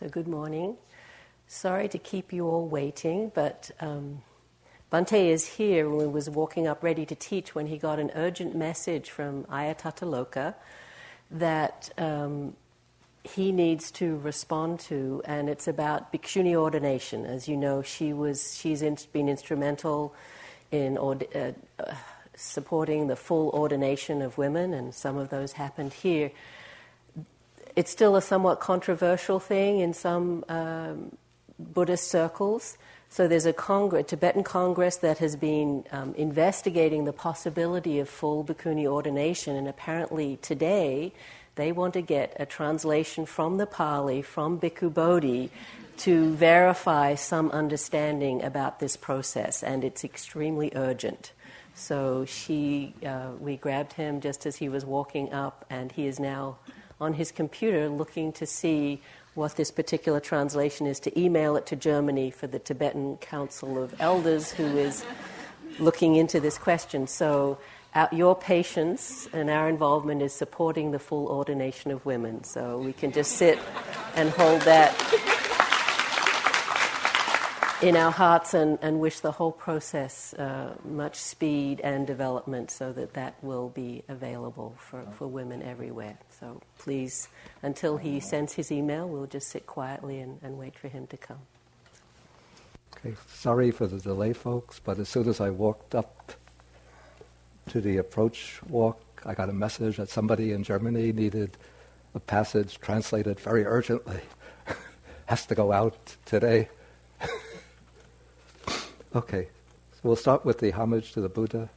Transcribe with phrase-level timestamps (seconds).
[0.00, 0.78] So, good morning.
[1.46, 4.22] Sorry to keep you all waiting, but um,
[4.90, 8.10] Bhante is here when he was walking up ready to teach when he got an
[8.14, 10.54] urgent message from Ayya Tathaaloka
[11.30, 12.56] that um,
[13.24, 17.26] he needs to respond to, and it's about Bhikshuni ordination.
[17.26, 20.14] As you know, she was she's in, been instrumental
[20.70, 21.94] in uh, uh,
[22.34, 26.30] supporting the full ordination of women, and some of those happened here.
[27.76, 31.16] It's still a somewhat controversial thing in some um,
[31.58, 32.76] Buddhist circles.
[33.08, 38.86] So there's a Tibetan Congress that has been um, investigating the possibility of full bhikkhuni
[38.86, 41.12] ordination, and apparently today
[41.56, 45.50] they want to get a translation from the Pali, from Bhikkhu Bodhi,
[45.98, 51.32] to verify some understanding about this process, and it's extremely urgent.
[51.74, 56.20] So she, uh, we grabbed him just as he was walking up, and he is
[56.20, 56.58] now
[57.00, 59.00] on his computer looking to see
[59.34, 63.94] what this particular translation is to email it to Germany for the Tibetan Council of
[64.00, 65.04] Elders, who is
[65.78, 67.06] looking into this question.
[67.06, 67.58] So,
[67.94, 72.44] our, your patience and our involvement is supporting the full ordination of women.
[72.44, 73.58] So, we can just sit
[74.14, 74.94] and hold that
[77.82, 82.92] in our hearts and, and wish the whole process uh, much speed and development so
[82.92, 86.18] that that will be available for, for women everywhere.
[86.38, 87.28] So please,
[87.62, 91.16] until he sends his email, we'll just sit quietly and, and wait for him to
[91.16, 91.38] come.
[92.96, 96.32] Okay, sorry for the delay, folks, but as soon as I walked up
[97.70, 101.56] to the approach walk, I got a message that somebody in Germany needed
[102.14, 104.20] a passage translated very urgently.
[105.26, 106.68] Has to go out today.
[109.12, 109.48] Okay,
[109.90, 111.68] so we'll start with the homage to the Buddha.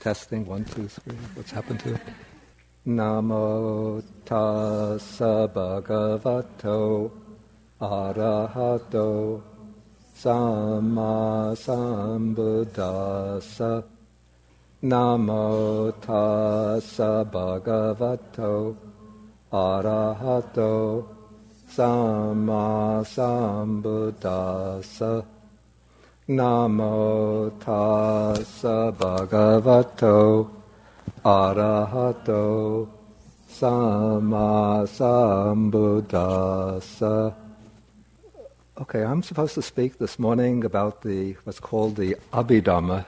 [0.00, 1.14] Testing, one, two, three.
[1.34, 2.00] What's happened to it?
[2.88, 7.12] Namo tassa bhagavato
[7.80, 9.42] arahato
[10.16, 13.84] samma sambuddhassa.
[14.82, 18.76] Namo tassa bhagavato
[19.52, 21.06] arahato
[21.68, 25.35] samma sambuddhassa.
[26.28, 30.50] Namo tassa bhagavato
[31.24, 32.88] arahato
[33.48, 34.82] samma
[36.08, 37.32] sambuddhassa.
[38.80, 43.06] Okay, I'm supposed to speak this morning about the what's called the Abhidhamma.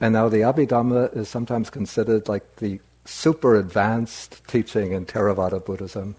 [0.00, 6.16] And now the Abhidhamma is sometimes considered like the super advanced teaching in Theravada Buddhism.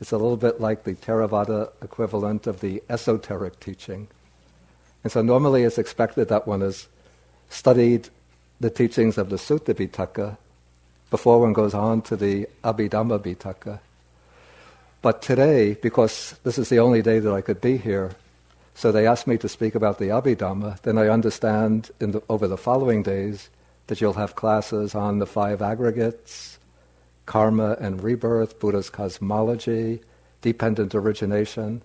[0.00, 4.06] It's a little bit like the Theravada equivalent of the esoteric teaching.
[5.02, 6.88] And so normally it's expected that one has
[7.48, 8.08] studied
[8.60, 10.36] the teachings of the Sutta Pitaka
[11.10, 13.80] before one goes on to the Abhidhamma Pitaka.
[15.02, 18.12] But today, because this is the only day that I could be here,
[18.74, 22.58] so they asked me to speak about the Abhidhamma, then I understand the, over the
[22.58, 23.48] following days
[23.86, 26.58] that you'll have classes on the five aggregates,
[27.26, 30.00] karma and rebirth, Buddha's cosmology,
[30.42, 31.82] dependent origination,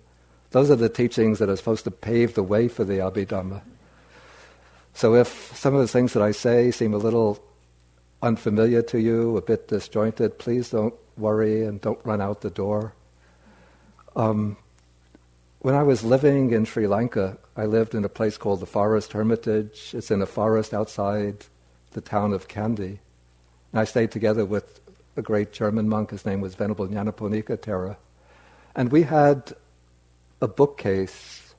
[0.56, 3.60] those are the teachings that are supposed to pave the way for the Abhidhamma.
[4.94, 7.44] So if some of the things that I say seem a little
[8.22, 12.94] unfamiliar to you, a bit disjointed, please don't worry and don't run out the door.
[14.16, 14.56] Um,
[15.58, 19.12] when I was living in Sri Lanka, I lived in a place called the Forest
[19.12, 19.92] Hermitage.
[19.92, 21.44] It's in a forest outside
[21.90, 22.98] the town of Kandy.
[23.72, 24.80] And I stayed together with
[25.18, 26.12] a great German monk.
[26.12, 27.98] His name was Venerable Nyanaponika Thera.
[28.74, 29.54] And we had
[30.40, 31.54] a bookcase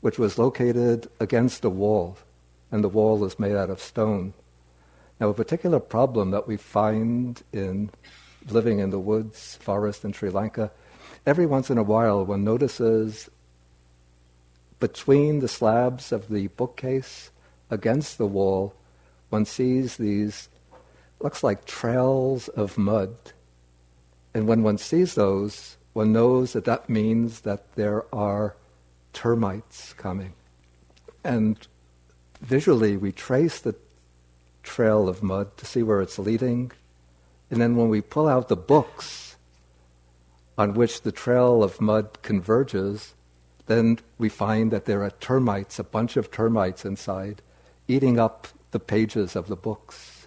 [0.00, 2.18] which was located against a wall,
[2.70, 4.32] and the wall is made out of stone.
[5.20, 7.90] Now, a particular problem that we find in
[8.48, 10.72] living in the woods, forest in Sri Lanka,
[11.24, 13.30] every once in a while one notices
[14.80, 17.30] between the slabs of the bookcase
[17.70, 18.74] against the wall,
[19.30, 20.48] one sees these,
[21.20, 23.14] looks like trails of mud.
[24.34, 28.54] And when one sees those, one knows that that means that there are
[29.12, 30.32] termites coming.
[31.22, 31.58] And
[32.40, 33.74] visually, we trace the
[34.62, 36.72] trail of mud to see where it's leading.
[37.50, 39.36] And then when we pull out the books
[40.56, 43.14] on which the trail of mud converges,
[43.66, 47.42] then we find that there are termites, a bunch of termites inside,
[47.86, 50.26] eating up the pages of the books.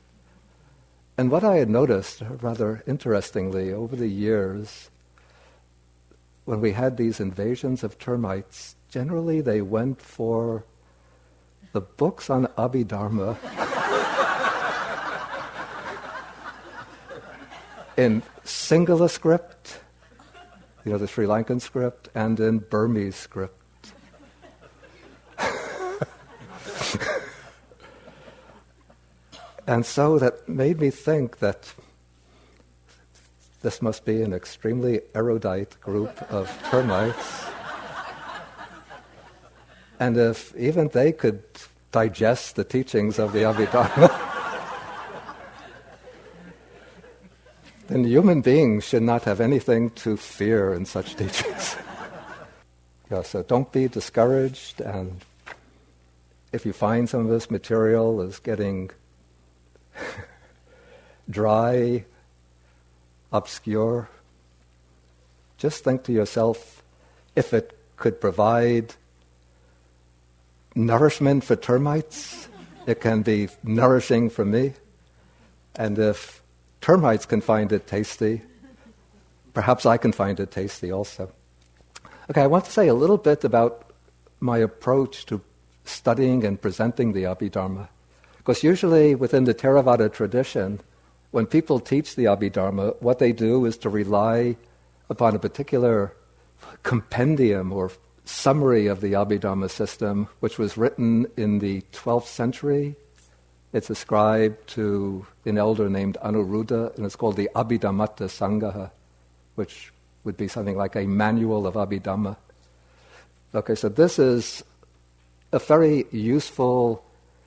[1.18, 4.89] And what I had noticed, rather interestingly, over the years,
[6.45, 10.63] when we had these invasions of termites, generally they went for
[11.74, 13.36] the books on Abhidharma
[17.97, 19.80] in Sinhala script
[20.86, 23.94] you know, the Sri Lankan script, and in Burmese script.
[29.68, 31.74] and so that made me think that
[33.65, 37.45] this must be an extremely erudite group of termites.
[40.00, 41.41] and if even they could
[41.91, 44.07] digest the teachings of the Abhidharma,
[47.88, 51.75] then human beings should not have anything to fear in such teachings.
[53.09, 55.25] yeah, so don't be discouraged, and
[56.51, 58.91] if you find some of this material is getting
[61.31, 62.06] dry,
[63.31, 64.10] obscure,
[65.57, 66.83] just think to yourself
[67.36, 68.95] if it could provide
[70.75, 72.48] nourishment for termites,
[72.86, 74.74] it can be nourishing for me.
[75.75, 76.44] And if
[76.81, 78.42] termites can find it tasty,
[79.54, 81.31] perhaps I can find it tasty also.
[82.30, 83.92] Okay, I want to say a little bit about
[84.39, 85.42] my approach to
[85.86, 87.88] studying and presenting the Abhidharma.
[88.38, 90.80] Because usually within the Theravada tradition,
[91.35, 94.55] when people teach the Abhidharma, what they do is to rely
[95.09, 96.13] upon a particular
[96.83, 97.91] compendium or
[98.23, 102.95] summary of the Abhidharma system, which was written in the 12th century.
[103.73, 108.91] It's ascribed to an elder named Anuruddha, and it's called the Abhidhammattha Sangaha,
[109.55, 109.91] which
[110.23, 112.37] would be something like a manual of Abhidhamma.
[113.53, 114.63] Okay, so this is
[115.51, 117.03] a very useful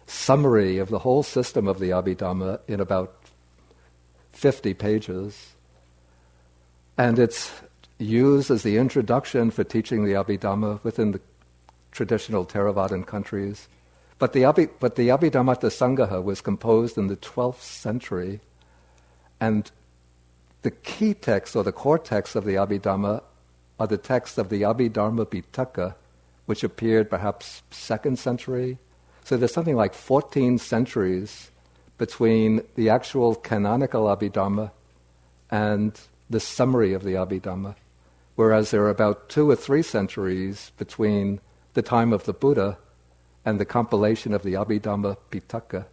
[0.07, 3.15] summary of the whole system of the Abhidhamma in about
[4.33, 5.55] 50 pages.
[6.97, 7.53] And it's
[7.99, 11.21] used as the introduction for teaching the Abhidhamma within the
[11.93, 13.69] traditional Theravadan countries.
[14.19, 18.41] But the, Abhi, but the Abhidhammattha Sangaha was composed in the 12th century,
[19.41, 19.71] and
[20.63, 23.23] the key text or the core text of the Abhidhamma
[23.79, 25.95] are the texts of the Abhidharma Pitaka,
[26.47, 28.79] which appeared perhaps second century.
[29.25, 31.51] So there's something like 14 centuries
[31.99, 34.71] between the actual canonical Abhidharma
[35.51, 36.01] and
[36.31, 37.75] the summary of the Abhidharma
[38.39, 41.41] whereas there are about two or three centuries between
[41.75, 42.79] the time of the Buddha
[43.45, 45.87] and the compilation of the Abhidhamma Pitaka.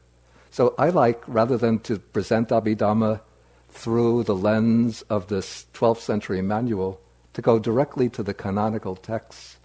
[0.51, 3.21] So I like, rather than to present Abhidhamma
[3.69, 7.01] through the lens of this 12th century manual,
[7.33, 9.57] to go directly to the canonical texts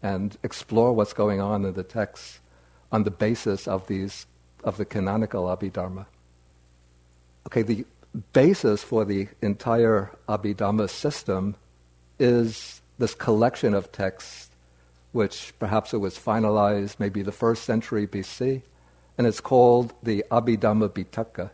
[0.00, 2.38] and explore what's going on in the texts
[2.92, 4.26] on the basis of these
[4.64, 6.06] of the canonical Abhidharma.
[7.46, 7.84] Okay, the
[8.32, 11.56] basis for the entire Abhidharma system
[12.18, 14.50] is this collection of texts,
[15.12, 18.62] which perhaps it was finalized maybe the first century BC,
[19.16, 21.50] and it's called the Abhidhamma Pitaka.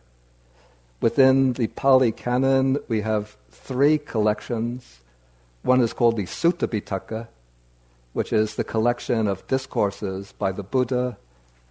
[1.01, 5.01] Within the Pali Canon, we have three collections.
[5.63, 7.29] One is called the Sutta Pitaka,
[8.13, 11.19] which is the collection of discourses by the Buddha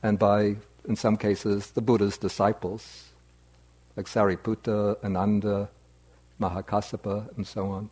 [0.04, 3.10] and by, in some cases, the Buddha's disciples,
[3.96, 5.70] like Sariputta, Ananda,
[6.40, 7.90] Mahakassapa, and so on.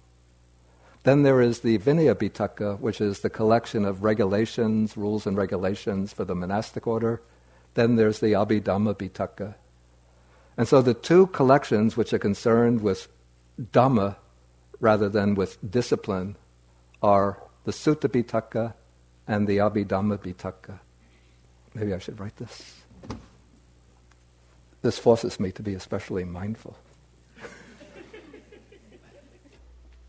[1.03, 6.13] Then there is the Vinaya Pitaka, which is the collection of regulations, rules and regulations
[6.13, 7.21] for the monastic order.
[7.73, 9.55] Then there's the Abhidhamma Pitaka.
[10.55, 13.09] And so the two collections which are concerned with
[13.59, 14.15] Dhamma
[14.79, 16.37] rather than with discipline
[17.01, 18.73] are the Sutta Pitaka
[19.27, 20.79] and the Abhidhamma Pitaka.
[21.73, 22.82] Maybe I should write this.
[24.83, 26.77] This forces me to be especially mindful.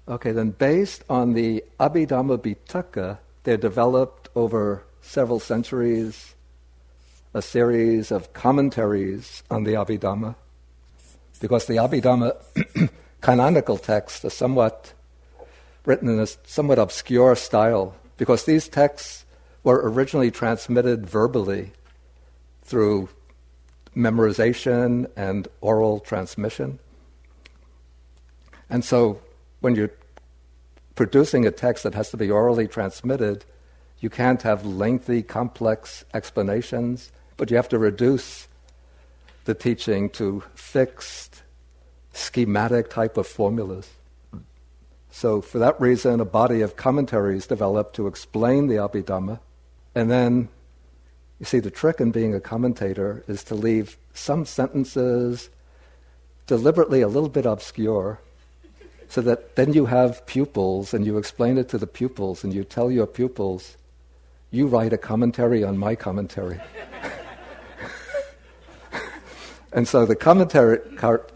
[0.07, 6.35] Okay, then based on the Abhidhamma Pitaka, they developed over several centuries
[7.33, 10.35] a series of commentaries on the Abhidhamma,
[11.41, 12.37] because the Abhidhamma
[13.21, 14.93] canonical texts are somewhat
[15.87, 19.25] written in a somewhat obscure style, because these texts
[19.63, 21.73] were originally transmitted verbally
[22.63, 23.09] through
[23.97, 26.79] memorization and oral transmission.
[28.71, 29.21] And so
[29.61, 29.93] when you're
[30.95, 33.45] producing a text that has to be orally transmitted,
[34.01, 38.49] you can't have lengthy, complex explanations, but you have to reduce
[39.45, 41.43] the teaching to fixed,
[42.13, 43.91] schematic type of formulas.
[45.11, 49.39] So, for that reason, a body of commentaries developed to explain the Abhidhamma.
[49.95, 50.49] And then,
[51.41, 55.51] you see, the trick in being a commentator is to leave some sentences
[56.47, 58.21] deliberately a little bit obscure
[59.09, 62.65] so that then you have pupils and you explain it to the pupils and you
[62.65, 63.77] tell your pupils,
[64.51, 66.61] you write a commentary on my commentary.
[69.73, 71.27] and so the commentary, car,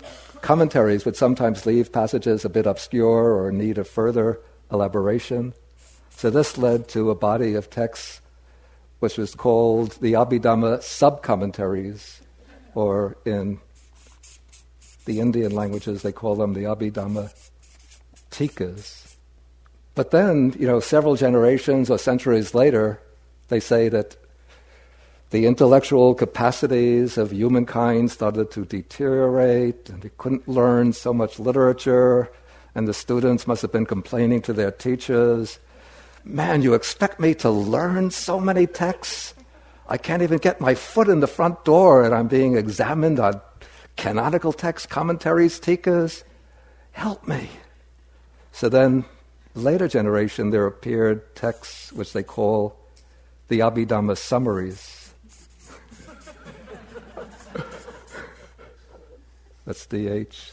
[0.41, 4.41] commentaries would sometimes leave passages a bit obscure or need a further
[4.71, 5.53] elaboration.
[6.11, 8.21] So this led to a body of texts
[9.01, 12.21] which was called the Abhidhamma sub-commentaries,
[12.75, 13.61] or in
[15.05, 17.33] the Indian languages they call them the Abhidhamma
[18.31, 19.17] tikas.
[19.95, 23.01] But then, you know, several generations or centuries later,
[23.49, 24.17] they say that
[25.31, 32.31] the intellectual capacities of humankind started to deteriorate, and they couldn't learn so much literature,
[32.75, 35.59] and the students must have been complaining to their teachers
[36.29, 39.33] Man, you expect me to learn so many texts?
[39.89, 43.41] I can't even get my foot in the front door, and I'm being examined on
[43.97, 46.25] canonical texts, commentaries, tikas.
[46.93, 47.49] Help me.
[48.53, 49.07] So then,
[49.55, 52.77] later generation, there appeared texts which they call
[53.49, 55.15] the Abhidhamma summaries
[59.65, 60.53] That's DH.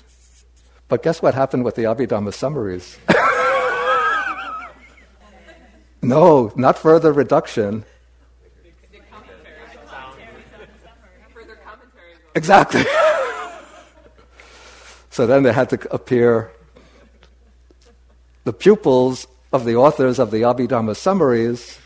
[0.88, 2.98] But guess what happened with the Abhidhamma summaries?
[6.08, 7.84] no, not further reduction.
[12.36, 12.84] Exactly.
[15.10, 16.52] so then there had to appear
[18.44, 21.80] the pupils of the authors of the Abhidhamma summaries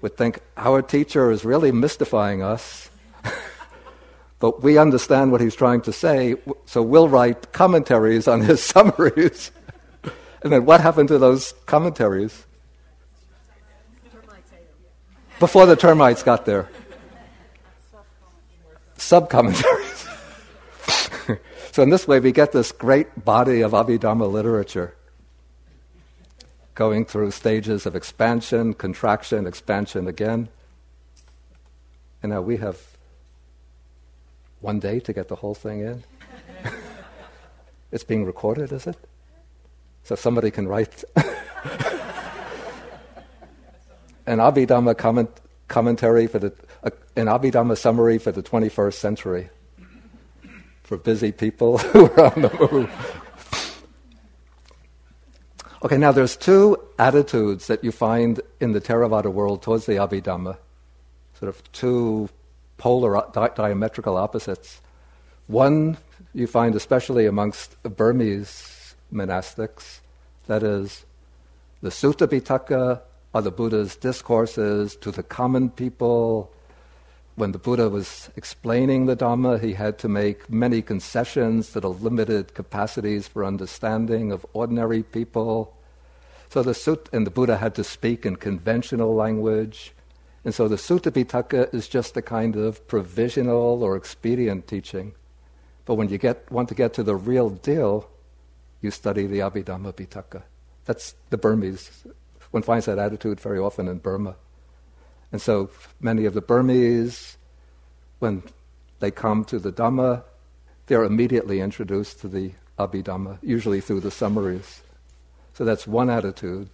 [0.00, 2.90] would think our teacher is really mystifying us
[4.38, 9.50] but we understand what he's trying to say, so we'll write commentaries on his summaries.
[10.42, 12.44] and then what happened to those commentaries?
[15.44, 16.70] Before the termites got there.
[18.96, 20.08] Sub commentaries.
[21.70, 24.94] so, in this way, we get this great body of Abhidharma literature
[26.74, 30.48] going through stages of expansion, contraction, expansion again.
[32.22, 32.80] And now we have
[34.62, 36.04] one day to get the whole thing in?
[37.92, 38.96] it's being recorded, is it?
[40.04, 41.04] So somebody can write
[44.26, 45.30] an Abhidhamma comment,
[45.68, 46.52] commentary for the,
[46.82, 49.50] uh, an Abhidhamma summary for the 21st century
[50.82, 53.20] for busy people who are on the move.
[55.82, 60.56] Okay, now there's two attitudes that you find in the Theravada world towards the Abhidhamma,
[61.38, 62.30] sort of two
[62.78, 64.80] polar di- diametrical opposites.
[65.46, 65.98] One
[66.32, 70.00] you find especially amongst Burmese monastics,
[70.46, 71.04] that is,
[71.82, 73.02] the Sutta Pitaka
[73.34, 76.52] are the Buddha's discourses to the common people.
[77.34, 81.90] When the Buddha was explaining the Dhamma, he had to make many concessions to the
[81.90, 85.76] limited capacities for understanding of ordinary people.
[86.48, 89.92] So the Sutta, and the Buddha had to speak in conventional language.
[90.44, 95.14] And so the Sutta Pitaka is just a kind of provisional or expedient teaching.
[95.86, 98.08] But when you get, want to get to the real deal,
[98.80, 100.44] you study the Abhidhamma Pitaka.
[100.84, 102.06] That's the Burmese.
[102.54, 104.36] One finds that attitude very often in Burma.
[105.32, 105.70] And so
[106.00, 107.36] many of the Burmese,
[108.20, 108.44] when
[109.00, 110.22] they come to the Dhamma,
[110.86, 114.82] they're immediately introduced to the Abhidhamma, usually through the summaries.
[115.54, 116.68] So that's one attitude.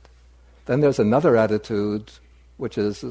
[0.66, 2.10] Then there's another attitude,
[2.58, 3.02] which is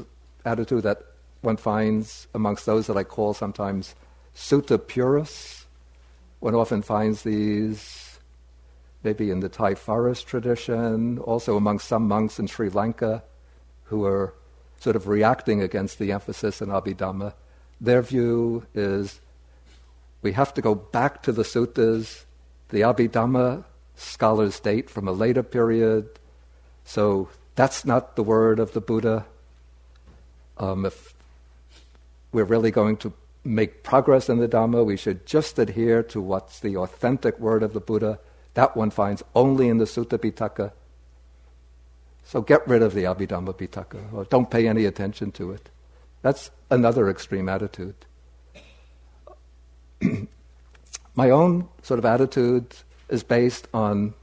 [0.44, 1.02] attitude that
[1.40, 3.96] one finds amongst those that I call sometimes
[4.32, 5.66] sutta purists.
[6.38, 8.09] One often finds these
[9.02, 13.22] maybe in the Thai forest tradition, also among some monks in Sri Lanka
[13.84, 14.32] who are
[14.78, 17.34] sort of reacting against the emphasis in Abhidhamma.
[17.80, 19.20] Their view is
[20.22, 22.24] we have to go back to the suttas.
[22.68, 23.64] The Abhidhamma
[23.96, 26.08] scholars date from a later period,
[26.84, 29.26] so that's not the word of the Buddha.
[30.56, 31.14] Um, if
[32.32, 33.12] we're really going to
[33.44, 37.72] make progress in the Dhamma, we should just adhere to what's the authentic word of
[37.72, 38.20] the Buddha.
[38.54, 40.72] That one finds only in the Sutta Pitaka.
[42.24, 45.68] So get rid of the Abhidhamma Pitaka, or don't pay any attention to it.
[46.22, 47.94] That's another extreme attitude.
[51.14, 52.74] My own sort of attitude
[53.08, 54.14] is based on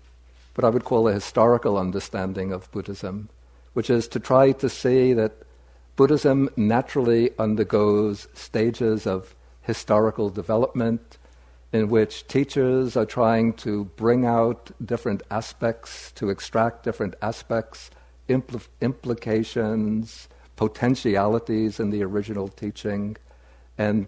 [0.56, 3.30] what I would call a historical understanding of Buddhism,
[3.74, 5.34] which is to try to see that
[5.96, 11.18] Buddhism naturally undergoes stages of historical development
[11.74, 17.90] in which teachers are trying to bring out different aspects, to extract different aspects,
[18.30, 23.18] impl- implications, potentialities in the original teaching,
[23.78, 24.08] and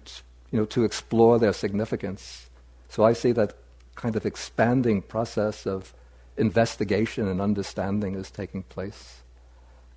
[0.52, 2.50] you know, to explore their significance.
[2.88, 3.54] So I see that
[3.96, 5.94] kind of expanding process of
[6.38, 9.22] investigation and understanding is taking place.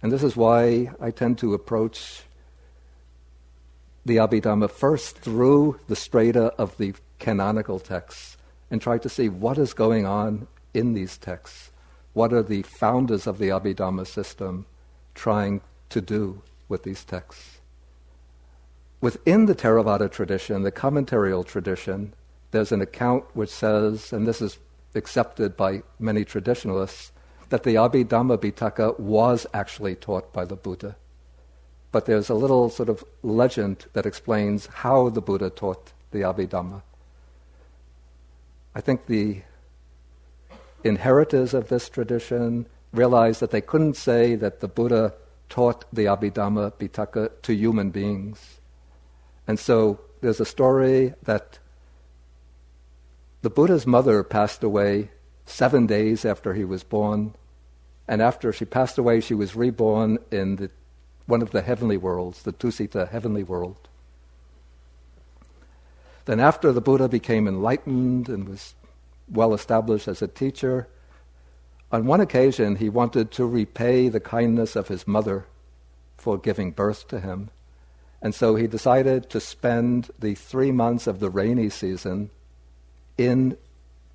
[0.03, 2.25] And this is why I tend to approach
[4.05, 8.37] the Abhidhamma first through the strata of the canonical texts
[8.71, 11.71] and try to see what is going on in these texts.
[12.13, 14.67] what are the founders of the Abhidhamma system
[15.15, 17.61] trying to do with these texts.
[19.01, 22.15] Within the Theravada tradition, the commentarial tradition,
[22.51, 24.59] there's an account which says, and this is
[24.95, 27.13] accepted by many traditionalists,
[27.49, 30.97] that the Abhidhamma Pitaka was actually taught by the Buddha.
[31.91, 36.83] But there's a little sort of legend that explains how the Buddha taught the Abhidhamma.
[38.75, 39.43] I think the
[40.83, 45.15] inheritors of this tradition realized that they couldn't say that the Buddha
[45.49, 48.61] taught the Abhidhamma Pitaka to human beings.
[49.47, 51.59] And so there's a story that
[53.43, 55.11] the Buddha's mother passed away
[55.45, 57.35] seven days after he was born.
[58.09, 60.71] And after she passed away, she was reborn in the,
[61.27, 63.89] one of the heavenly worlds, the Tusita heavenly world.
[66.25, 68.75] Then, after the Buddha became enlightened and was
[69.29, 70.89] well established as a teacher,
[71.91, 75.47] on one occasion he wanted to repay the kindness of his mother
[76.17, 77.51] for giving birth to him.
[78.23, 82.31] And so he decided to spend the three months of the rainy season
[83.19, 83.59] in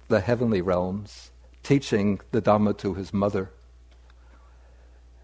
[0.07, 3.51] the heavenly realms, teaching the Dhamma to his mother.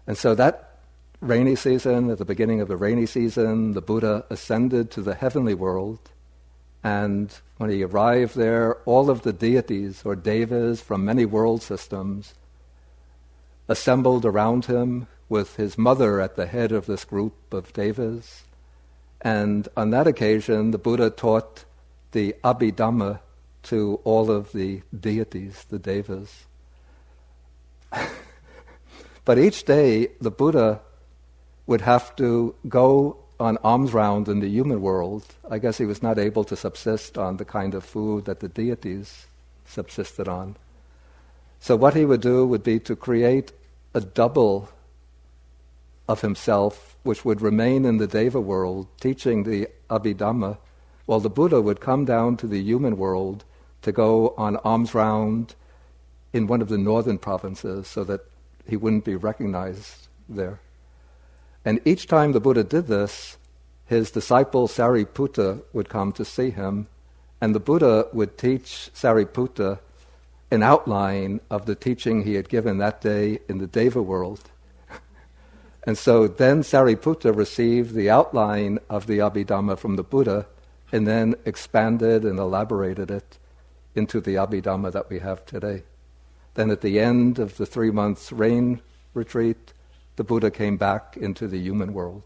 [0.06, 0.78] And so that
[1.20, 5.54] rainy season, at the beginning of the rainy season, the Buddha ascended to the heavenly
[5.54, 6.10] world.
[6.84, 12.34] And when he arrived there, all of the deities or devas from many world systems
[13.66, 18.44] assembled around him with his mother at the head of this group of devas.
[19.22, 21.64] And on that occasion, the Buddha taught
[22.12, 23.20] the Abhidhamma
[23.64, 26.44] to all of the deities, the devas.
[29.24, 30.82] but each day, the Buddha
[31.66, 35.22] would have to go on alms round in the human world.
[35.50, 38.48] I guess he was not able to subsist on the kind of food that the
[38.48, 39.26] deities
[39.66, 40.56] subsisted on.
[41.60, 43.52] So, what he would do would be to create
[43.92, 44.70] a double
[46.08, 50.56] of himself, which would remain in the Deva world, teaching the Abhidhamma,
[51.06, 53.44] while the Buddha would come down to the human world
[53.82, 55.54] to go on alms round
[56.32, 58.22] in one of the northern provinces so that
[58.66, 60.60] he wouldn't be recognized there.
[61.64, 63.38] And each time the Buddha did this,
[63.86, 66.88] his disciple Sariputta would come to see him,
[67.40, 69.78] and the Buddha would teach Sariputta
[70.50, 74.50] an outline of the teaching he had given that day in the Deva world.
[75.84, 80.46] and so then Sariputta received the outline of the Abhidhamma from the Buddha
[80.92, 83.38] and then expanded and elaborated it
[83.94, 85.82] into the Abhidhamma that we have today.
[86.54, 88.80] Then at the end of the three months rain
[89.12, 89.72] retreat,
[90.16, 92.22] the Buddha came back into the human world.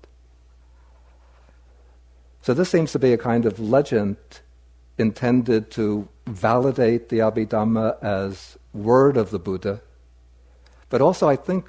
[2.43, 4.17] So this seems to be a kind of legend
[4.97, 9.81] intended to validate the Abhidhamma as word of the Buddha,
[10.89, 11.67] but also I think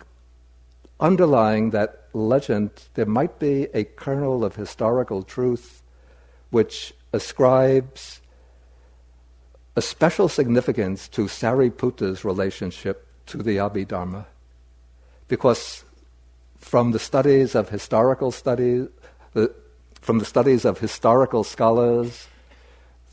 [1.00, 5.82] underlying that legend there might be a kernel of historical truth
[6.50, 8.22] which ascribes
[9.76, 14.26] a special significance to Sariputta's relationship to the Abhidharma.
[15.28, 15.84] Because
[16.60, 18.88] from the studies of historical studies,
[20.02, 22.28] from the studies of historical scholars,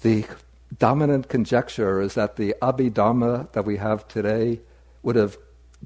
[0.03, 0.25] the
[0.79, 4.61] dominant conjecture is that the Abhidharma that we have today
[5.03, 5.39] would have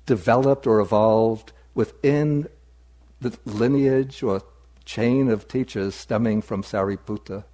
[0.06, 2.48] developed or evolved within
[3.20, 4.42] the lineage or
[4.84, 7.44] chain of teachers stemming from Sariputta.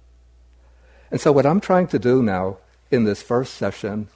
[1.11, 2.57] And so, what I'm trying to do now
[2.89, 4.07] in this first session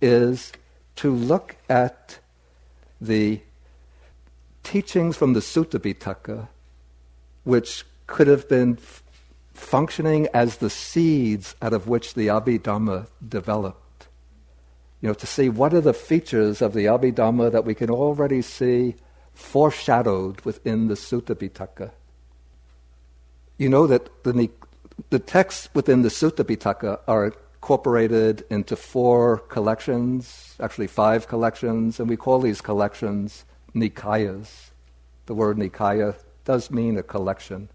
[0.00, 0.52] is
[0.96, 2.18] to look at
[3.00, 3.40] the
[4.66, 6.48] teachings from the Sutta Pitaka,
[7.44, 9.00] which could have been f-
[9.54, 14.08] functioning as the seeds out of which the Abhidhamma developed.
[15.00, 18.42] You know, to see what are the features of the Abhidhamma that we can already
[18.42, 18.96] see
[19.34, 21.92] foreshadowed within the Sutta Pitaka.
[23.58, 24.50] You know that the,
[25.10, 32.08] the texts within the Sutta Pitaka are incorporated into four collections, actually five collections, and
[32.08, 33.44] we call these collections
[33.76, 34.70] Nikayas.
[35.26, 37.68] The word Nikaya does mean a collection.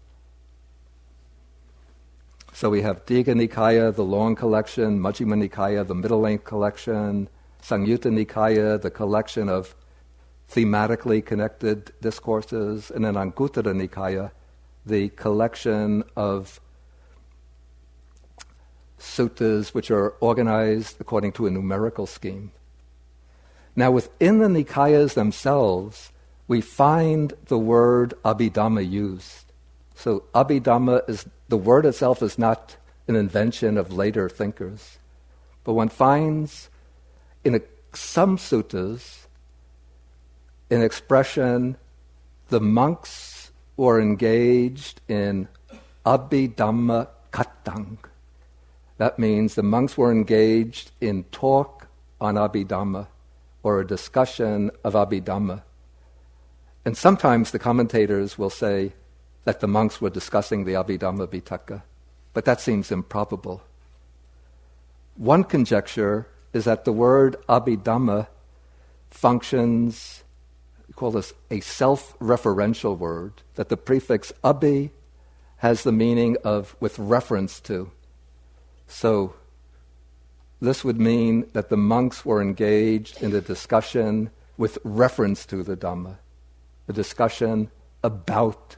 [2.52, 7.28] So we have Digha Nikaya, the long collection, Majjhima Nikaya, the middle length collection,
[7.62, 9.74] Samyutta Nikaya, the collection of
[10.50, 14.32] thematically connected discourses, and then Anguttara Nikaya,
[14.84, 16.60] the collection of
[18.98, 22.52] suttas which are organized according to a numerical scheme.
[23.74, 26.12] Now, within the Nikayas themselves,
[26.46, 29.52] we find the word Abhidhamma used.
[29.94, 32.76] So, Abhidhamma is the word itself is not
[33.08, 34.98] an invention of later thinkers,
[35.64, 36.68] but one finds
[37.44, 37.60] in a,
[37.92, 39.26] some suttas
[40.70, 41.76] an expression
[42.48, 45.48] the monks were engaged in
[46.06, 47.98] abhidhamma katham.
[48.98, 51.86] That means the monks were engaged in talk
[52.20, 53.08] on abhidhamma
[53.62, 55.62] or a discussion of abhidhamma.
[56.84, 58.92] And sometimes the commentators will say
[59.44, 61.82] that the monks were discussing the Abhidhamma Pitaka,
[62.32, 63.62] but that seems improbable.
[65.16, 68.28] One conjecture is that the word Abhidhamma
[69.10, 70.22] functions,
[70.88, 74.90] we call this a self referential word, that the prefix abhi
[75.58, 77.90] has the meaning of with reference to.
[78.88, 79.34] So,
[80.62, 85.76] this would mean that the monks were engaged in a discussion with reference to the
[85.76, 86.16] Dhamma,
[86.88, 87.68] a discussion
[88.04, 88.76] about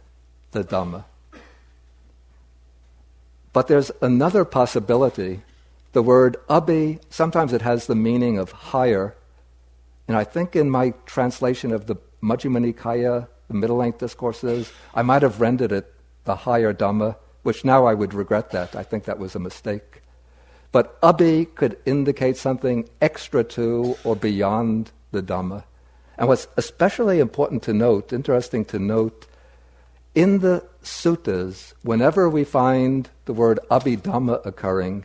[0.52, 1.04] the Dhamma.
[3.52, 5.42] But there's another possibility.
[5.92, 9.14] The word abhi, sometimes it has the meaning of higher.
[10.08, 15.02] And I think in my translation of the Majjhima Nikaya, the middle length discourses, I
[15.02, 15.92] might have rendered it
[16.24, 18.74] the higher Dhamma, which now I would regret that.
[18.74, 19.93] I think that was a mistake.
[20.74, 25.62] But abhi could indicate something extra to or beyond the Dhamma.
[26.18, 29.28] And what's especially important to note, interesting to note,
[30.16, 35.04] in the suttas, whenever we find the word abhidhamma occurring,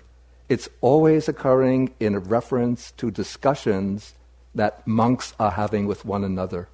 [0.49, 4.15] it's always occurring in reference to discussions
[4.55, 6.67] that monks are having with one another.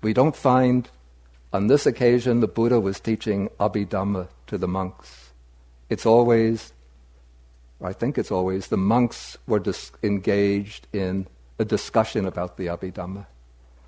[0.00, 0.88] We don't find,
[1.52, 5.32] on this occasion, the Buddha was teaching abhidhamma to the monks.
[5.90, 6.72] It's always,
[7.82, 11.26] I think it's always, the monks were dis- engaged in
[11.58, 13.26] a discussion about the abhidhamma.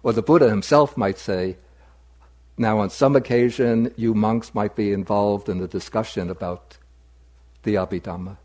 [0.03, 1.57] Or the Buddha himself might say,
[2.57, 6.79] now, on some occasion, you monks might be involved in a discussion about
[7.65, 8.37] the Abhidhamma,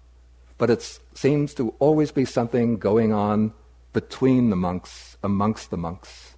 [0.57, 3.53] but it seems to always be something going on
[3.93, 6.35] between the monks, amongst the monks.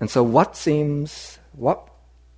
[0.00, 1.88] And so, what seems, what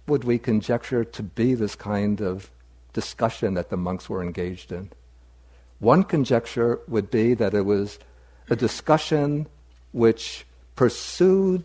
[0.06, 2.50] would we conjecture to be this kind of
[2.92, 4.90] discussion that the monks were engaged in?
[5.80, 7.98] One conjecture would be that it was
[8.50, 9.46] a discussion
[9.92, 10.44] which
[10.76, 11.64] pursued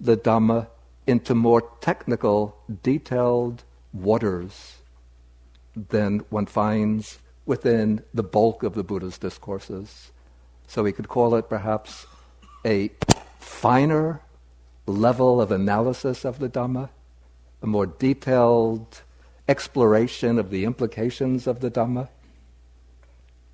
[0.00, 0.68] the Dhamma
[1.08, 4.76] into more technical, detailed waters
[5.74, 10.12] than one finds within the bulk of the Buddha's discourses.
[10.68, 12.06] So we could call it perhaps
[12.64, 12.92] a
[13.40, 14.20] finer
[14.86, 16.90] level of analysis of the Dhamma,
[17.62, 19.02] a more detailed
[19.48, 22.08] exploration of the implications of the Dhamma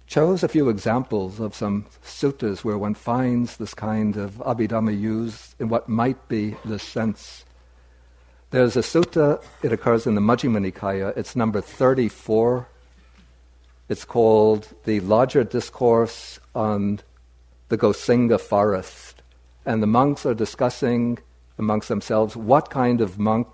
[0.07, 5.55] chose a few examples of some suttas where one finds this kind of abhidhamma used
[5.59, 7.45] in what might be the sense.
[8.51, 12.69] There's a sutta, it occurs in the Majjhima Nikaya, it's number 34.
[13.89, 17.01] It's called the Larger Discourse on
[17.69, 19.23] the Gosinga Forest.
[19.67, 21.19] And the monks are discussing
[21.59, 23.49] amongst themselves what kind of monk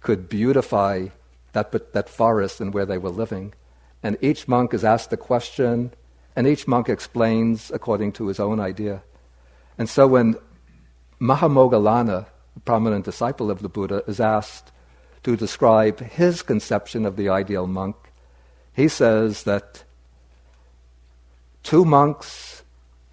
[0.00, 1.08] could beautify
[1.52, 3.52] that, that forest and where they were living
[4.02, 5.92] and each monk is asked a question,
[6.36, 9.02] and each monk explains according to his own idea.
[9.76, 10.36] And so when
[11.20, 14.70] Mahamoggallana, a prominent disciple of the Buddha, is asked
[15.24, 17.96] to describe his conception of the ideal monk,
[18.72, 19.82] he says that
[21.62, 22.62] two monks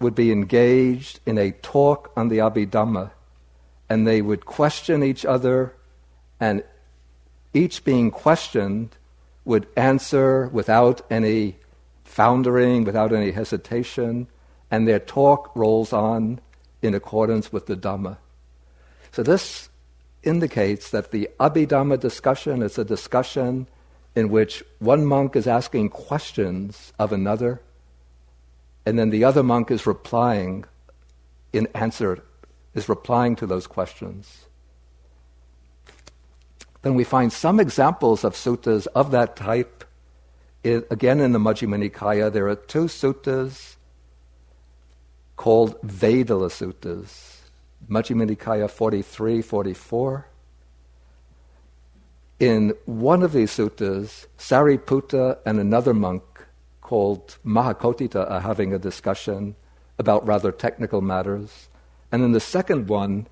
[0.00, 3.10] would be engaged in a talk on the Abhidhamma,
[3.88, 5.74] and they would question each other,
[6.38, 6.62] and
[7.54, 8.96] each being questioned
[9.46, 11.56] would answer without any
[12.04, 14.26] foundering, without any hesitation,
[14.70, 16.40] and their talk rolls on
[16.82, 18.18] in accordance with the Dhamma.
[19.12, 19.70] So this
[20.22, 23.68] indicates that the Abhidhamma discussion is a discussion
[24.16, 27.62] in which one monk is asking questions of another,
[28.84, 30.64] and then the other monk is replying
[31.52, 32.24] in answer,
[32.74, 34.45] is replying to those questions
[36.86, 39.82] then we find some examples of suttas of that type.
[40.62, 43.74] It, again, in the Majjhima Nikaya, there are two suttas
[45.34, 47.38] called Vedalla suttas.
[47.90, 50.28] Majjhima Nikaya 43, 44.
[52.38, 56.22] In one of these suttas, Sariputta and another monk
[56.82, 59.56] called Mahakotthita are having a discussion
[59.98, 61.68] about rather technical matters.
[62.12, 63.26] And in the second one,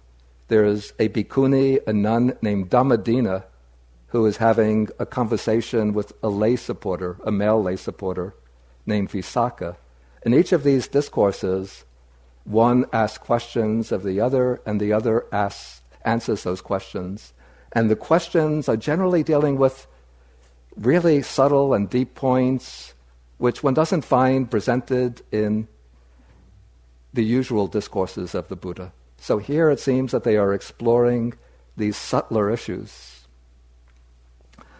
[0.48, 3.44] there's a bhikkhuni, a nun named Dhammadinna,
[4.09, 8.35] who is having a conversation with a lay supporter, a male lay supporter
[8.87, 9.76] named Visakha.
[10.24, 11.85] In each of these discourses,
[12.44, 17.33] one asks questions of the other, and the other asks, answers those questions.
[17.72, 19.87] And the questions are generally dealing with
[20.76, 22.94] really subtle and deep points
[23.38, 25.66] which one doesn't find presented in
[27.12, 28.92] the usual discourses of the Buddha.
[29.24, 31.32] So here it seems that they are exploring
[31.78, 33.24] these subtler issues.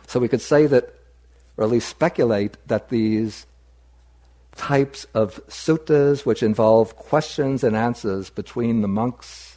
[0.07, 0.95] So we could say that,
[1.57, 3.47] or at least speculate, that these
[4.55, 9.57] types of suttas which involve questions and answers between the monks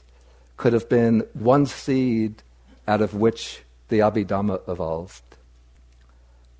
[0.55, 2.41] could have been one seed
[2.87, 5.21] out of which the Abhidhamma evolved.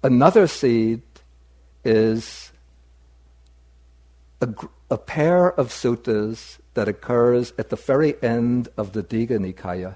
[0.03, 1.01] Another seed
[1.85, 2.51] is
[4.41, 4.53] a,
[4.89, 9.95] a pair of suttas that occurs at the very end of the Digha Nikaya.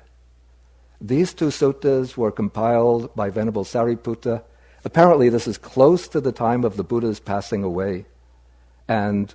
[0.99, 4.43] These two suttas were compiled by Venerable Sariputta.
[4.83, 8.05] Apparently, this is close to the time of the Buddha's passing away.
[8.87, 9.33] And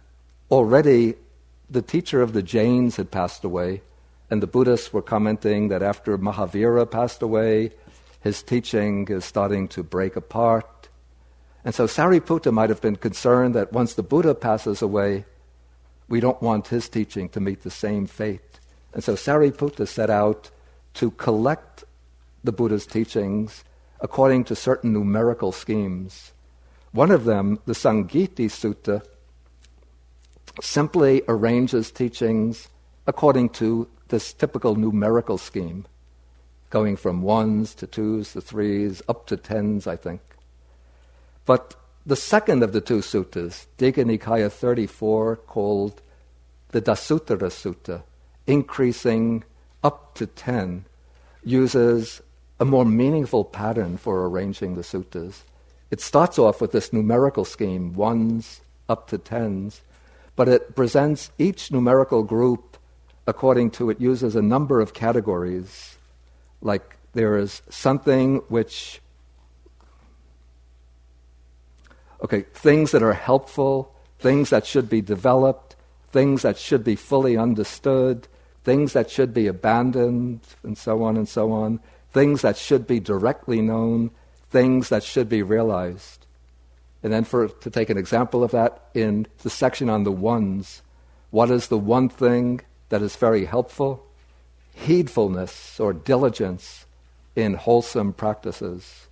[0.51, 1.15] already
[1.69, 3.83] the teacher of the Jains had passed away,
[4.31, 7.73] and the Buddhists were commenting that after Mahavira passed away,
[8.21, 10.89] his teaching is starting to break apart.
[11.67, 15.25] And so Sariputta might have been concerned that once the Buddha passes away,
[16.09, 18.61] we don't want his teaching to meet the same fate.
[18.95, 20.53] And so Sariputta set out
[20.95, 21.83] to collect
[22.45, 23.65] the Buddha's teachings
[24.01, 26.33] according to certain numerical schemes.
[26.93, 29.05] One of them, the Sangiti Sutta,
[30.63, 32.69] simply arranges teachings
[33.09, 35.85] according to this typical numerical scheme,
[36.71, 40.21] going from ones to twos to threes, up to tens, I think.
[41.47, 46.03] But the second of the two suttas, Digha Nikaya 34, called
[46.71, 48.03] the Dasuttara Sutta,
[48.47, 49.45] increasing
[49.83, 50.85] up to 10,
[51.45, 52.21] uses
[52.61, 55.43] a more meaningful pattern for arranging the suttas.
[55.91, 59.81] It starts off with this numerical scheme, ones up to tens,
[60.35, 62.77] but it presents each numerical group
[63.27, 65.97] according to it uses a number of categories.
[66.61, 69.01] Like there is something which,
[72.23, 75.77] okay, things that are helpful, things that should be developed,
[76.11, 78.27] things that should be fully understood,
[78.65, 81.81] things that should be abandoned, and so on and so on,
[82.13, 84.11] things that should be directly known,
[84.51, 86.27] things that should be realized.
[87.03, 90.83] And then, for, to take an example of that, in the section on the ones,
[91.31, 94.05] what is the one thing that is very helpful?
[94.75, 96.87] Heedfulness or diligence
[97.37, 99.07] in wholesome practices.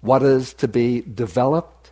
[0.00, 1.90] What is to be developed?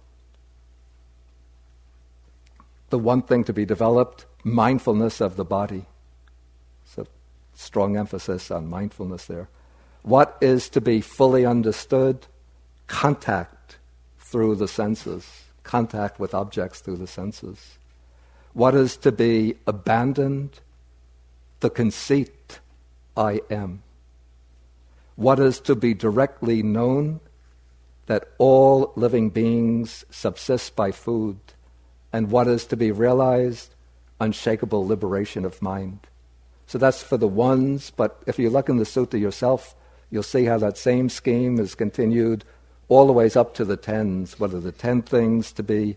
[2.91, 5.87] The one thing to be developed, mindfulness of the body.
[6.85, 7.07] So,
[7.55, 9.49] strong emphasis on mindfulness there.
[10.03, 12.27] What is to be fully understood?
[12.87, 13.79] Contact
[14.19, 17.79] through the senses, contact with objects through the senses.
[18.53, 20.61] What is to be abandoned?
[21.61, 22.61] The conceit,
[23.17, 23.83] I am.
[25.17, 27.21] What is to be directly known?
[28.07, 31.39] That all living beings subsist by food.
[32.15, 33.75] And what is to be realized?
[34.21, 36.07] Unshakable liberation of mind.
[36.69, 39.75] So that's for the ones, but if you look in the sutta yourself,
[40.11, 42.45] you'll see how that same scheme is continued
[42.89, 44.39] all the ways up to the tens.
[44.39, 45.97] What are the ten things to be,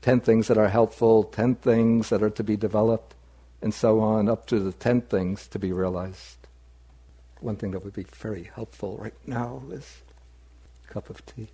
[0.00, 3.14] ten things that are helpful, ten things that are to be developed,
[3.60, 6.38] and so on, up to the ten things to be realized.
[7.40, 9.98] One thing that would be very helpful right now is
[10.88, 11.48] a cup of tea.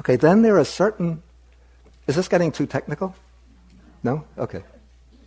[0.00, 1.22] Okay, then there are certain.
[2.08, 3.14] Is this getting too technical?
[4.02, 4.24] No?
[4.36, 4.64] Okay.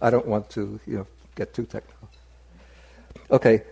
[0.02, 2.10] I don't want to, you know, get too technical.
[3.30, 3.64] Okay,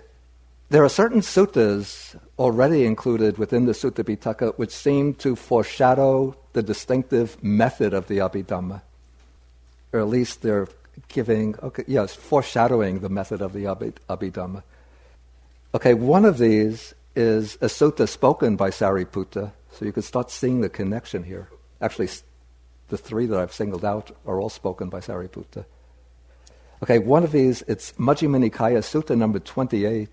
[0.70, 6.62] there are certain suttas already included within the Sutta Pitaka which seem to foreshadow the
[6.62, 8.82] distinctive method of the Abhidhamma.
[9.92, 10.68] Or at least they're
[11.08, 14.62] giving, okay, yes, foreshadowing the method of the Abhidhamma.
[15.74, 20.62] Okay, one of these is a sutta spoken by Sariputta, so you can start seeing
[20.62, 21.50] the connection here.
[21.82, 22.10] Actually,
[22.90, 25.66] the three that I've singled out are all spoken by Sariputta.
[26.82, 30.10] Okay, one of these, it's Majjhima Nikaya Sutta number 28.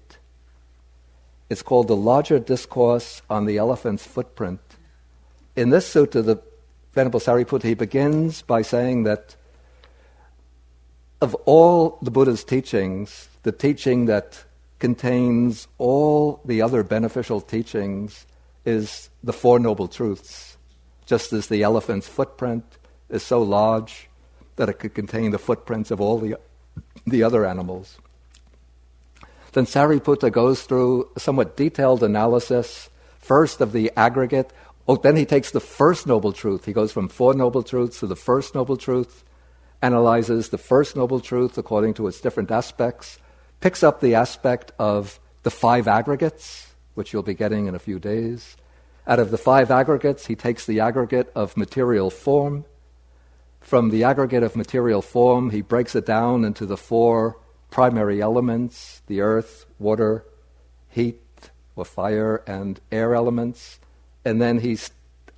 [1.48, 4.60] It's called the Larger Discourse on the Elephant's Footprint.
[5.54, 6.42] In this sutta, the
[6.92, 9.36] Venerable Sariputta, he begins by saying that
[11.20, 14.44] of all the Buddha's teachings, the teaching that
[14.78, 18.26] contains all the other beneficial teachings
[18.64, 20.55] is the Four Noble Truths.
[21.06, 22.64] Just as the elephant's footprint
[23.08, 24.08] is so large
[24.56, 26.36] that it could contain the footprints of all the,
[27.06, 27.98] the other animals.
[29.52, 34.52] Then Sariputta goes through a somewhat detailed analysis, first of the aggregate.
[34.86, 36.64] Oh, then he takes the first noble truth.
[36.66, 39.24] He goes from four noble truths to the first noble truth,
[39.80, 43.18] analyzes the first noble truth according to its different aspects,
[43.60, 47.98] picks up the aspect of the five aggregates, which you'll be getting in a few
[47.98, 48.56] days.
[49.08, 52.64] Out of the five aggregates, he takes the aggregate of material form.
[53.60, 57.38] From the aggregate of material form, he breaks it down into the four
[57.70, 60.24] primary elements the earth, water,
[60.88, 61.20] heat,
[61.76, 63.78] or fire, and air elements,
[64.24, 64.78] and then he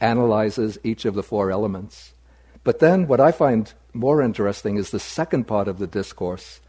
[0.01, 2.13] analyzes each of the four elements.
[2.65, 6.61] But then what I find more interesting is the second part of the discourse,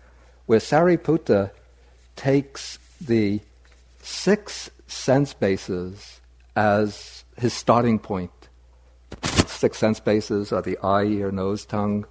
[0.48, 1.52] where Sariputta
[2.16, 3.40] takes the
[4.02, 6.20] six sense bases
[6.56, 8.32] as his starting point.
[9.24, 12.06] Six sense bases are the eye, ear, nose, tongue,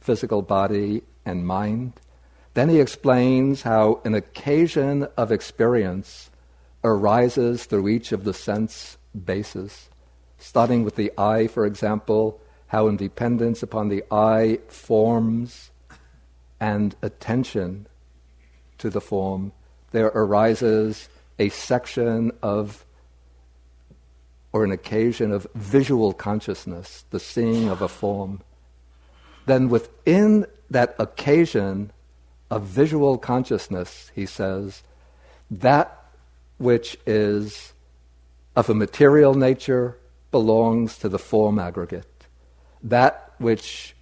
[0.00, 1.94] physical body, and mind.
[2.54, 6.30] Then he explains how an occasion of experience
[6.84, 9.88] arises through each of the sense bases.
[10.38, 15.70] Starting with the eye, for example, how in dependence upon the eye forms
[16.60, 17.86] and attention
[18.78, 19.52] to the form,
[19.92, 22.84] there arises a section of
[24.52, 28.42] or an occasion of visual consciousness, the seeing of a form.
[29.46, 31.90] Then within that occasion
[32.50, 34.82] of visual consciousness, he says,
[35.50, 36.04] that
[36.58, 37.72] which is
[38.54, 39.98] of a material nature
[40.30, 42.26] belongs to the form aggregate.
[42.82, 43.94] That which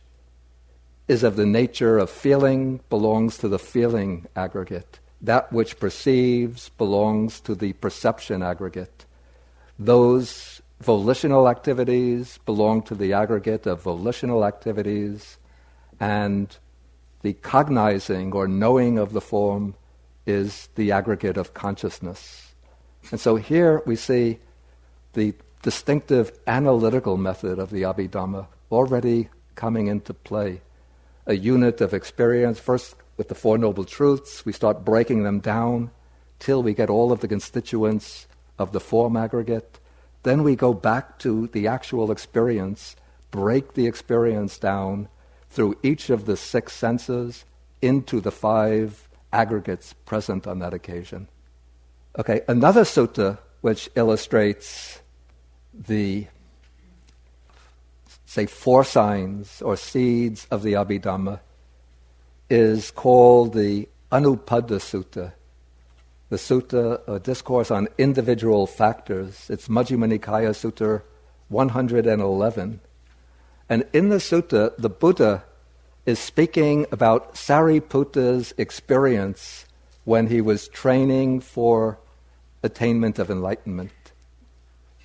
[1.09, 4.99] is of the nature of feeling belongs to the feeling aggregate.
[5.21, 9.07] That which perceives belongs to the perception aggregate.
[9.81, 15.39] Those volitional activities belong to the aggregate of volitional activities,
[15.99, 16.55] and
[17.23, 19.75] the cognizing or knowing of the form
[20.27, 22.53] is the aggregate of consciousness.
[23.11, 24.39] And so here we see
[25.15, 30.61] the distinctive analytical method of the Abhidhamma already coming into play.
[31.27, 35.91] A unit of experience, first with the Four Noble Truths, we start breaking them down
[36.39, 38.27] till we get all of the constituents
[38.61, 39.81] of the form aggregate.
[40.23, 42.95] Then we go back to the actual experience,
[43.31, 45.09] break the experience down
[45.49, 47.45] through each of the six senses
[47.81, 51.27] into the five aggregates present on that occasion.
[52.19, 55.01] Okay, another sutta which illustrates
[55.73, 56.27] the,
[58.27, 61.41] say, four signs or seeds of the Abhidhamma
[62.51, 65.33] is called the Anupada Sutta.
[66.31, 69.51] The sutta, a discourse on individual factors.
[69.51, 71.03] It's Majjhima Nikaya Sutta
[71.49, 72.81] 111.
[73.69, 75.45] And in the sutta, the Buddha
[76.07, 79.67] is speaking about Sariputta's experience
[80.05, 81.99] when he was training for
[82.63, 83.93] attainment of enlightenment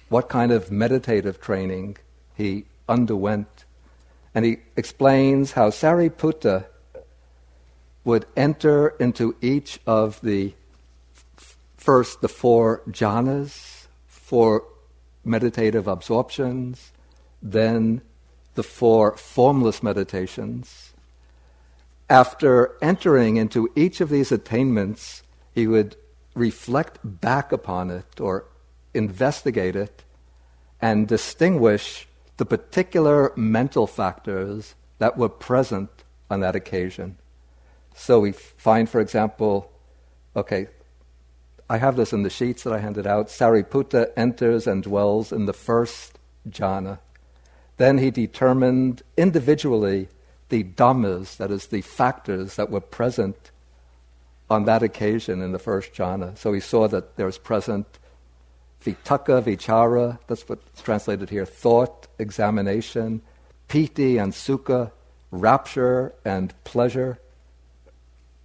[0.10, 1.98] what kind of meditative training
[2.36, 3.66] he underwent.
[4.34, 6.66] And he explains how Sariputta
[8.04, 10.54] would enter into each of the
[11.86, 14.64] first the four jhanas, four
[15.24, 16.92] meditative absorptions,
[17.44, 18.02] then
[18.56, 20.94] the four formless meditations.
[22.10, 25.22] After entering into each of these attainments,
[25.54, 25.96] he would
[26.34, 28.46] reflect back upon it or
[28.96, 30.04] investigate it
[30.82, 35.90] and distinguish the particular mental factors that were present
[36.32, 37.18] on that occasion.
[37.94, 39.72] So we find, for example,
[40.36, 40.68] okay,
[41.70, 43.28] I have this in the sheets that I handed out.
[43.28, 47.00] Sariputta enters and dwells in the first jhana.
[47.78, 50.10] Then he determined individually
[50.50, 53.52] the dhammas, that is, the factors that were present
[54.50, 56.38] on that occasion in the first jhana.
[56.38, 58.00] So he saw that there was present
[58.84, 63.22] vitakka, vichara, that's what's translated here, thought, examination,
[63.68, 64.92] piti and sukha,
[65.32, 67.20] rapture and pleasure,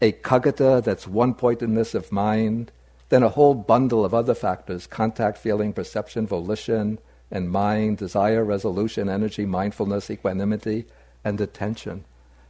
[0.01, 2.73] ekaggata, that's one pointedness of mind,
[3.11, 6.99] then a whole bundle of other factors contact, feeling, perception, volition,
[7.31, 10.87] and mind, desire, resolution, energy, mindfulness, equanimity,
[11.25, 12.05] and attention.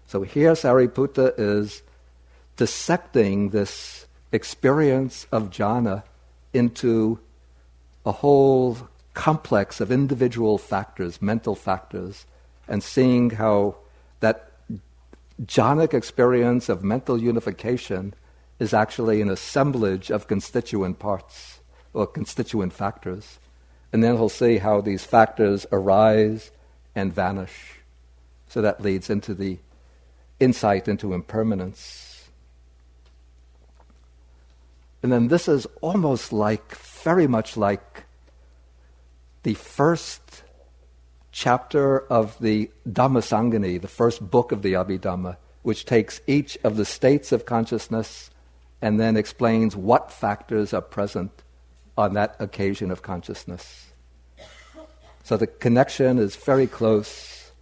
[0.06, 1.82] So here Sariputta is
[2.56, 6.02] dissecting this experience of jhana
[6.52, 7.18] into
[8.04, 8.76] a whole
[9.14, 12.26] complex of individual factors, mental factors,
[12.68, 13.76] and seeing how
[14.20, 14.52] that
[15.44, 18.14] jhanic experience of mental unification
[18.60, 21.60] is actually an assemblage of constituent parts
[21.92, 23.40] or constituent factors.
[23.92, 26.52] And then he'll see how these factors arise
[26.94, 27.80] and vanish.
[28.48, 29.58] So that leads into the
[30.38, 32.28] insight into impermanence.
[35.02, 38.04] And then this is almost like very much like
[39.42, 40.42] the first
[41.32, 46.84] chapter of the Dhammasangani, the first book of the Abhidhamma, which takes each of the
[46.84, 48.30] states of consciousness
[48.82, 51.42] and then explains what factors are present
[51.96, 53.86] on that occasion of consciousness.
[55.24, 57.52] So the connection is very close.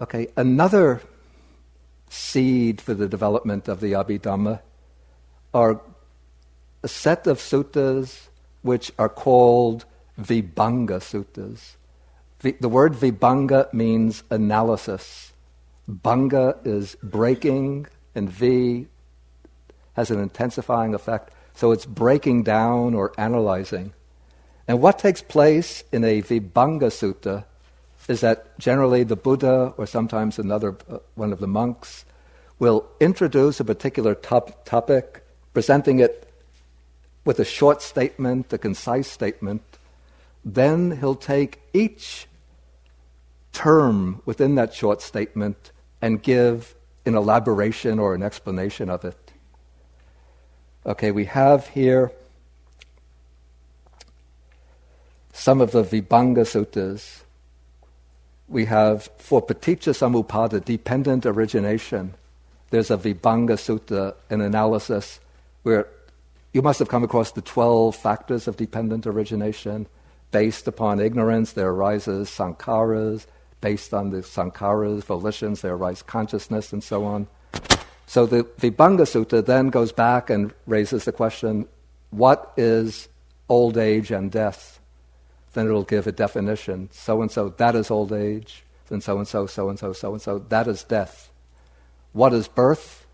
[0.00, 1.00] Okay, another
[2.08, 4.60] seed for the development of the Abhidhamma
[5.54, 5.80] are
[6.82, 8.28] a set of suttas
[8.62, 9.84] which are called
[10.20, 11.76] Vibhanga suttas.
[12.40, 15.32] The, word Vibhanga means analysis.
[15.88, 18.88] Bhanga is breaking, and V
[19.94, 21.32] has an intensifying effect.
[21.54, 23.92] So it's breaking down or analyzing.
[24.66, 27.44] And what takes place in a Vibhanga sutta
[28.08, 32.04] is that generally the Buddha or sometimes another uh, one of the monks
[32.58, 36.28] will introduce a particular top, topic, presenting it
[37.24, 39.62] with a short statement, a concise statement.
[40.44, 42.26] Then he'll take each
[43.52, 46.74] term within that short statement and give
[47.04, 49.21] an elaboration or an explanation of it.
[50.84, 52.10] Okay, we have here
[55.32, 57.22] some of the Vibhanga suttas.
[58.48, 62.14] We have for Paticca Samuppada, dependent origination,
[62.72, 65.20] there's a Vibhanga sutta, an analysis
[65.62, 65.86] where
[66.54, 69.86] you must have come across the 12 factors of dependent origination.
[70.30, 73.26] Based upon ignorance, there arises sankharas.
[73.60, 77.28] Based on the sankharas, volitions, there arise consciousness, and so on.
[78.06, 81.66] So the Vibhanga Sutta then goes back and raises the question
[82.10, 83.08] what is
[83.48, 84.80] old age and death?
[85.54, 86.88] Then it'll give a definition.
[86.92, 88.64] So and so, that is old age.
[88.88, 91.30] Then so and so, so and so, so and so, that is death.
[92.12, 93.06] What is birth?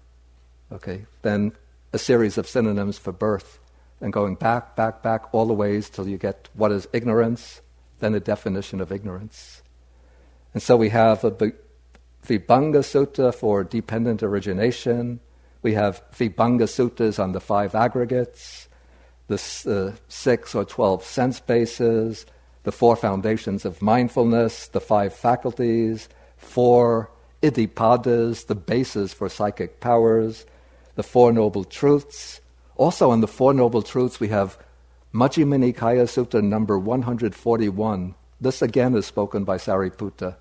[0.72, 1.52] Okay, then
[1.92, 3.58] a series of synonyms for birth.
[4.00, 7.60] And going back, back, back, all the ways till you get what is ignorance,
[8.00, 9.62] then a definition of ignorance.
[10.54, 11.30] And so we have a
[12.28, 15.20] Vibhanga Sutta for dependent origination.
[15.62, 18.68] We have Vibhanga Suttas on the five aggregates,
[19.28, 22.26] the uh, six or twelve sense bases,
[22.64, 27.10] the four foundations of mindfulness, the five faculties, four
[27.42, 30.44] Iddhipadas, the basis for psychic powers,
[30.96, 32.40] the Four Noble Truths.
[32.76, 34.58] Also, in the Four Noble Truths, we have
[35.14, 38.14] Majjhima Nikaya Sutta number 141.
[38.40, 40.36] This again is spoken by Sariputta.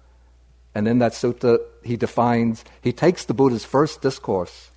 [0.77, 4.69] And in that sutta, he defines, he takes the Buddha's first discourse,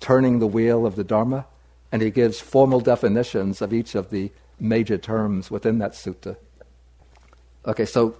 [0.00, 1.46] turning the wheel of the Dharma,
[1.90, 4.30] and he gives formal definitions of each of the
[4.60, 6.36] major terms within that sutta.
[7.64, 8.16] Okay, so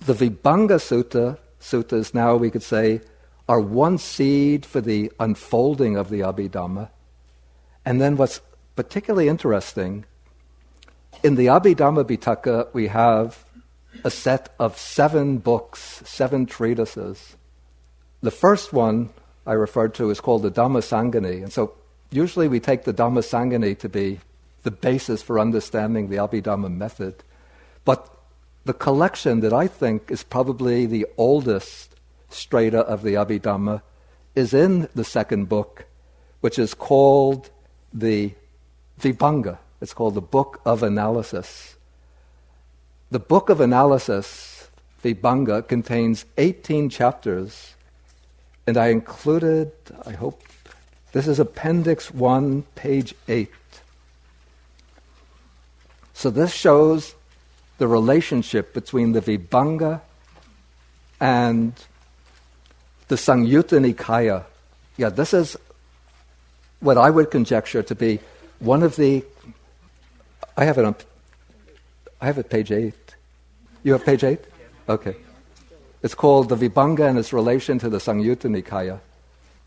[0.00, 3.00] the Vibhanga Sutta suttas now, we could say,
[3.48, 6.90] are one seed for the unfolding of the Abhidhamma.
[7.86, 8.42] And then what's
[8.76, 10.04] particularly interesting,
[11.22, 13.46] in the Abhidhamma Pitaka, we have
[14.04, 17.36] a set of seven books, seven treatises.
[18.20, 19.10] The first one
[19.46, 21.42] I referred to is called the Dhammasangani.
[21.42, 21.74] And so
[22.10, 24.20] usually we take the Dhammasangani to be
[24.62, 27.14] the basis for understanding the Abhidhamma method.
[27.84, 28.14] But
[28.64, 31.94] the collection that I think is probably the oldest
[32.28, 33.82] strata of the Abhidhamma
[34.34, 35.86] is in the second book,
[36.40, 37.50] which is called
[37.92, 38.34] the
[39.00, 39.58] Vibhanga.
[39.80, 41.76] It's called the Book of Analysis.
[43.10, 44.68] The Book of Analysis,
[45.00, 47.74] the Vibhanga, contains 18 chapters,
[48.66, 49.72] and I included,
[50.04, 50.42] I hope,
[51.12, 53.50] this is Appendix 1, page 8.
[56.12, 57.14] So this shows
[57.78, 60.02] the relationship between the Vibhanga
[61.18, 61.72] and
[63.08, 64.44] the Samyutta Nikaya.
[64.98, 65.56] Yeah, this is
[66.80, 68.20] what I would conjecture to be
[68.58, 69.24] one of the.
[70.58, 70.94] I have it on.
[72.20, 73.16] I have it page eight.
[73.82, 74.40] You have page eight?
[74.88, 75.16] Okay.
[76.02, 79.00] It's called the Vibhanga and its relation to the Samyutta Nikaya.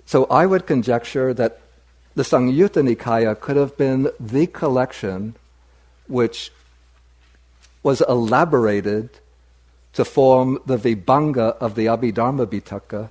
[0.06, 1.62] So I would conjecture that
[2.16, 5.36] the Samyutta Nikaya could have been the collection
[6.08, 6.52] which
[7.84, 9.10] was elaborated
[9.94, 13.10] to form the Vibhanga of the Abhidharma Pitaka.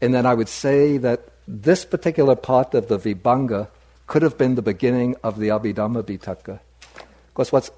[0.00, 3.68] And then I would say that this particular part of the Vibhanga
[4.06, 6.60] could have been the beginning of the Abhidhamma Pitaka.
[7.32, 7.70] Because what's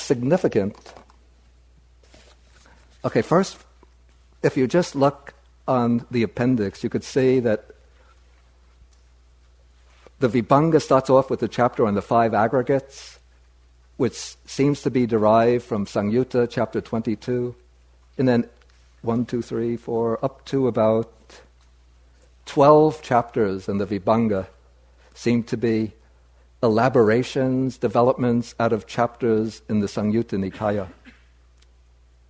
[0.00, 0.76] significant,
[3.04, 3.58] okay, first,
[4.42, 5.34] if you just look
[5.68, 7.66] on the appendix, you could see that
[10.18, 13.20] the Vibhanga starts off with the chapter on the five aggregates
[14.00, 17.54] which seems to be derived from Samyutta chapter 22,
[18.16, 18.48] and then
[19.02, 21.12] 1, 2, 3, 4, up to about
[22.46, 24.46] 12 chapters in the Vibhanga
[25.12, 25.92] seem to be
[26.62, 30.88] elaborations, developments out of chapters in the Samyutta Nikaya.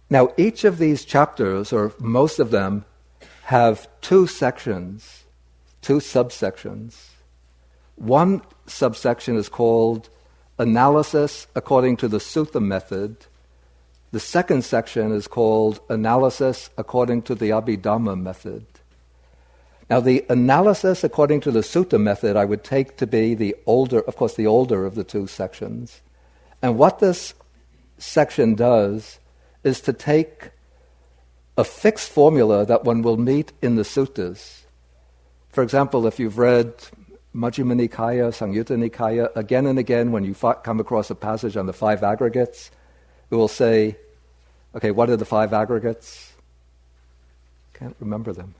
[0.08, 2.84] Now, each of these chapters, or most of them,
[3.44, 5.24] have two sections,
[5.82, 6.96] two subsections.
[7.96, 10.08] One subsection is called
[10.58, 13.16] analysis according to the Sutta method.
[14.12, 18.66] The second section is called analysis according to the Abhidhamma method.
[19.90, 23.98] Now, the analysis according to the sutta method I would take to be the older,
[24.02, 26.00] of course, the older of the two sections.
[26.62, 27.34] And what this
[27.98, 29.18] section does
[29.64, 30.50] is to take
[31.58, 34.60] a fixed formula that one will meet in the suttas.
[35.50, 36.72] For example, if you've read
[37.34, 41.72] Majjhima Nikaya, Samyutta Nikaya, again and again, when you come across a passage on the
[41.72, 42.70] five aggregates,
[43.28, 43.96] it will say,
[44.76, 46.32] okay, what are the five aggregates?
[47.74, 48.54] Can't remember them.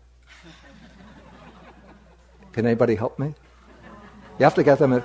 [2.52, 3.34] Can anybody help me?
[4.38, 5.02] You have to get them.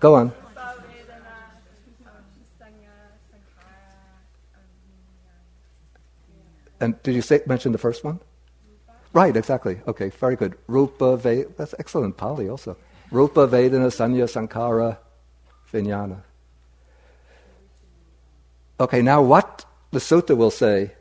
[0.00, 0.32] Go on.
[6.80, 8.20] And did you say, mention the first one?
[9.12, 9.80] Right, exactly.
[9.88, 10.56] Okay, very good.
[10.68, 12.76] Rupa, Vedana, that's excellent Pali also.
[13.10, 14.98] Rupa, Vedana, Sanya, Sankhara
[15.72, 16.22] Vijnana.
[18.78, 20.92] Okay, now what the sutta will say,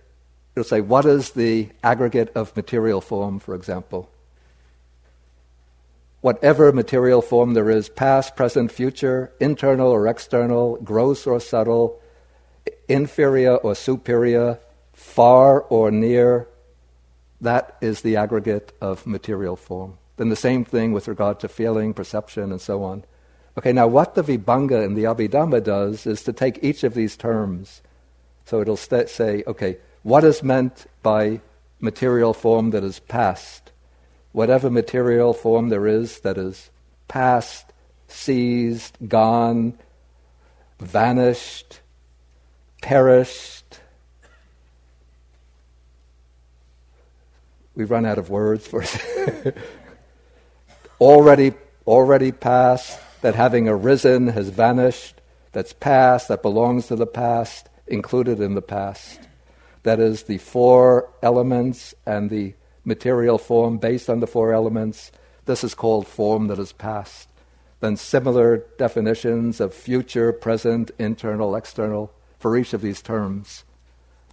[0.57, 4.09] it'll say, what is the aggregate of material form, for example?
[6.21, 12.01] Whatever material form there is, past, present, future, internal or external, gross or subtle,
[12.87, 14.57] inferior or superior,
[14.93, 16.47] far or near,
[17.39, 19.99] that is the aggregate of material form.
[20.15, 23.05] Then the same thing with regard to feeling, perception, and so on.
[23.59, 27.15] Okay, now what the Vibhanga and the Abhidhamma does is to take each of these
[27.15, 27.83] terms.
[28.45, 29.77] So it'll st- say, okay,
[30.07, 31.41] what is meant by
[31.81, 33.73] material form that is past?
[34.31, 36.69] Whatever material form there is that is
[37.09, 37.73] past,
[38.07, 39.77] seized, gone,
[40.79, 41.81] vanished,
[42.81, 43.81] perished.
[47.75, 48.85] We've run out of words for
[51.01, 51.53] already
[51.85, 55.19] already past, that having arisen has vanished,
[55.51, 59.26] that's past, that belongs to the past, included in the past.
[59.87, 65.13] That is the four elements and the material form based on the four elements.
[65.45, 67.29] This is called form that is past.
[67.79, 73.63] Then similar definitions of future, present, internal, external for each of these terms.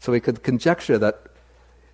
[0.01, 1.23] So we could conjecture that,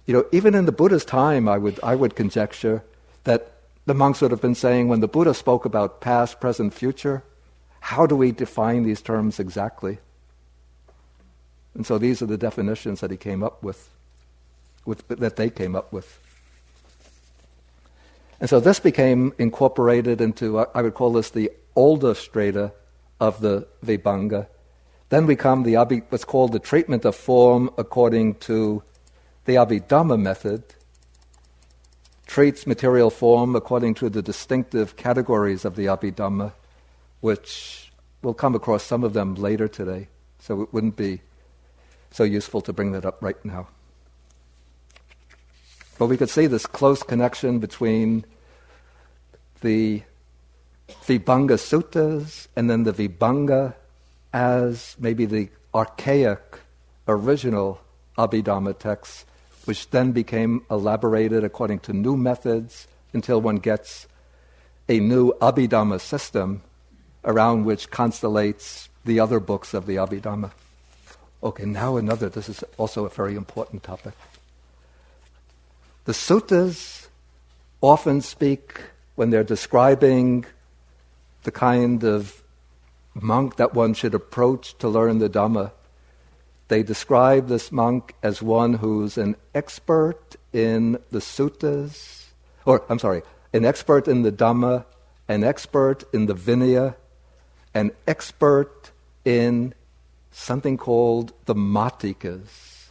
[0.07, 2.83] you know, even in the Buddha's time, I would, I would conjecture
[3.25, 3.53] that
[3.85, 7.25] the monks would have been saying when the Buddha spoke about past, present, future,
[7.81, 9.99] how do we define these terms exactly?
[11.75, 13.89] And so these are the definitions that he came up with,
[14.85, 16.19] with that they came up with.
[18.41, 22.73] And so this became incorporated into, uh, I would call this the older strata
[23.21, 24.47] of the Vibhanga.
[25.11, 28.83] Then we come the Abhi, what's called the treatment of form according to
[29.45, 30.63] the Abhidhamma method,
[32.27, 36.53] treats material form according to the distinctive categories of the Abhidhamma,
[37.21, 37.93] which
[38.23, 40.09] we'll come across some of them later today,
[40.39, 41.21] so it wouldn't be
[42.11, 43.69] so useful to bring that up right now.
[45.99, 48.25] But we could see this close connection between
[49.61, 50.03] the
[51.05, 53.75] Vibhanga Suttas and then the Vibhanga
[54.33, 56.61] as maybe the archaic
[57.07, 57.81] original
[58.17, 59.25] Abhidhamma texts
[59.65, 64.07] which then became elaborated according to new methods until one gets
[64.89, 66.63] a new Abhidhamma system
[67.25, 70.51] around which constellates the other books of the Abhidhamma.
[71.43, 74.13] Okay, now another, this is also a very important topic.
[76.05, 77.09] The suttas
[77.81, 78.81] often speak,
[79.15, 80.45] when they're describing
[81.45, 82.43] the kind of
[83.15, 85.73] monk that one should approach to learn the Dhamma,
[86.69, 92.27] they describe this monk as one who's an expert in the suttas,
[92.67, 93.23] or I'm sorry,
[93.53, 94.85] an expert in the Dhamma,
[95.27, 96.97] an expert in the Vinaya,
[97.73, 98.91] an expert
[99.25, 99.75] in
[100.31, 102.91] something called the Matikas.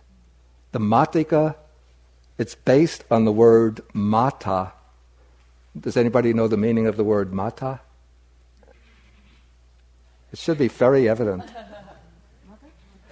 [0.72, 1.56] The Matika,
[2.38, 4.74] it's based on the word mata.
[5.80, 7.82] Does anybody know the meaning of the word mata?
[10.32, 11.44] It should be very evident.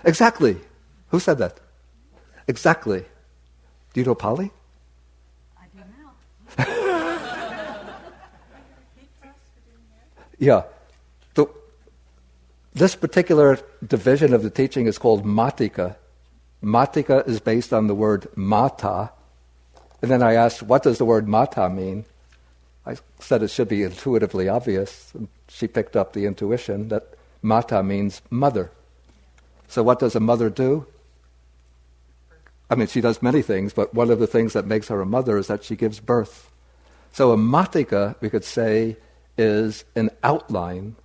[0.03, 0.57] Exactly.
[1.09, 1.59] Who said that?
[2.47, 3.05] Exactly.
[3.93, 4.51] Do you know Pali?
[5.57, 6.65] I do now.
[10.37, 10.63] yeah.
[12.77, 15.95] This particular division of the teaching is called Matika.
[16.63, 19.09] Matika is based on the word mata.
[19.99, 22.05] And then I asked, what does the word mata mean?
[22.85, 25.11] I said it should be intuitively obvious.
[25.47, 28.69] She picked up the intuition that mata means mother.
[29.67, 30.85] So, what does a mother do?
[32.69, 35.05] I mean, she does many things, but one of the things that makes her a
[35.05, 36.51] mother is that she gives birth.
[37.11, 38.97] So, a matika, we could say,
[39.35, 40.95] is an outline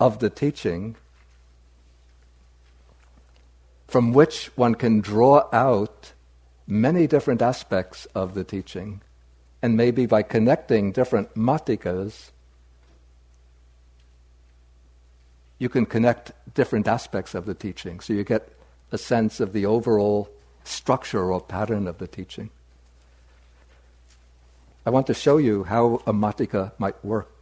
[0.00, 0.96] of the teaching
[3.86, 6.12] from which one can draw out
[6.66, 9.02] many different aspects of the teaching.
[9.62, 12.30] And maybe by connecting different matikas,
[15.58, 18.00] you can connect different aspects of the teaching.
[18.00, 18.48] So you get
[18.92, 20.30] a sense of the overall
[20.64, 22.50] structure or pattern of the teaching.
[24.86, 27.39] I want to show you how a matika might work.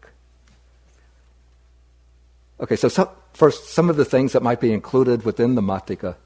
[2.60, 6.16] Okay, so some, first, some of the things that might be included within the matika.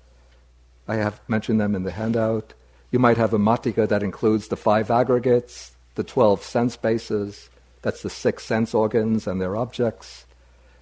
[0.88, 2.54] I have mentioned them in the handout.
[2.90, 7.50] You might have a matika that includes the five aggregates, the 12 sense bases,
[7.82, 10.24] that's the six sense organs and their objects,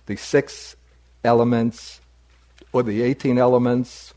[0.07, 0.77] the six
[1.25, 2.01] elements,
[2.73, 4.15] or the 18 elements,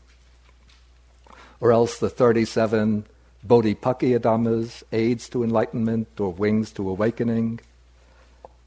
[1.60, 3.06] or else the 37
[3.46, 7.60] Bodhipakkhiya aids to enlightenment or wings to awakening.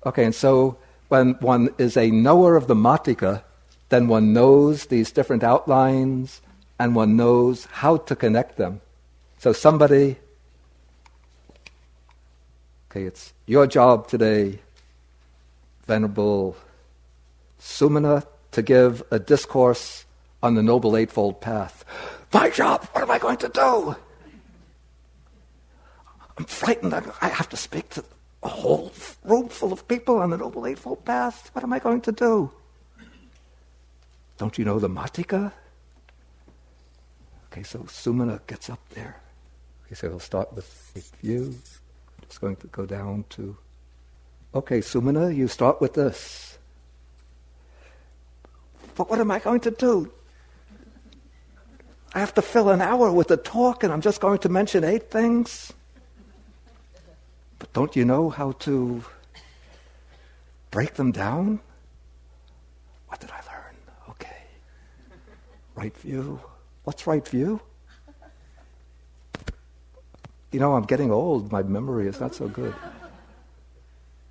[0.06, 0.78] Okay, and so
[1.10, 3.44] when one is a knower of the Matika,
[3.90, 6.42] then one knows these different outlines
[6.80, 8.82] and one knows how to connect them.
[9.40, 10.18] So somebody,
[12.92, 14.60] okay, it's your job today,
[15.86, 16.58] Venerable
[17.60, 20.06] Sumana, to give a discourse
[20.44, 21.86] on the Noble Eightfold Path.
[22.34, 23.96] My job, what am I going to do?
[26.38, 26.94] I'm frightened.
[26.94, 28.04] I have to speak to
[28.44, 28.92] a whole
[29.24, 31.50] room full of people on the Noble Eightfold Path.
[31.54, 32.52] What am I going to do?
[34.38, 35.52] Don't you know the Matika?
[37.52, 39.20] Okay, so Sumana gets up there.
[39.86, 41.56] Okay, so he'll start with view.
[42.28, 43.58] Just going to go down to.
[44.54, 46.58] Okay, Sumana, you start with this.
[48.96, 50.12] But what am I going to do?
[52.14, 54.84] I have to fill an hour with a talk, and I'm just going to mention
[54.84, 55.74] eight things.
[57.60, 59.04] But don't you know how to
[60.72, 61.60] break them down?
[63.08, 63.76] What did I learn?
[64.10, 64.38] Okay.
[65.76, 66.40] Right view.
[66.84, 67.62] What's right view?
[70.52, 71.52] You know, I'm getting old.
[71.52, 72.74] My memory is not so good.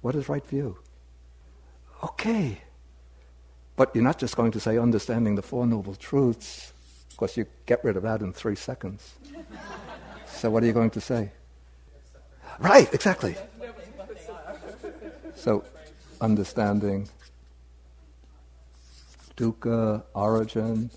[0.00, 0.78] What is right view?
[2.02, 2.60] Okay.
[3.76, 6.72] But you're not just going to say understanding the Four Noble Truths.
[7.10, 9.14] Of course, you get rid of that in three seconds.
[10.26, 11.30] so, what are you going to say?
[12.58, 13.36] Right, exactly.
[15.34, 15.64] So,
[16.20, 17.08] understanding
[19.36, 20.90] dukkha, origin,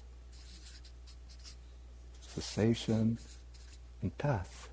[2.22, 3.18] cessation,
[4.02, 4.70] and path.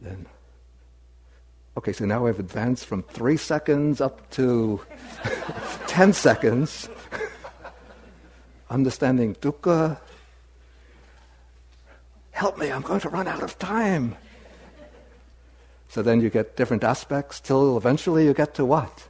[0.00, 0.26] Then,
[1.76, 4.80] okay, so now I've advanced from three seconds up to
[5.86, 6.88] 10 seconds.
[8.70, 9.98] understanding dukkha.
[12.32, 14.16] Help me, I'm going to run out of time.
[15.94, 19.06] So then you get different aspects till eventually you get to what?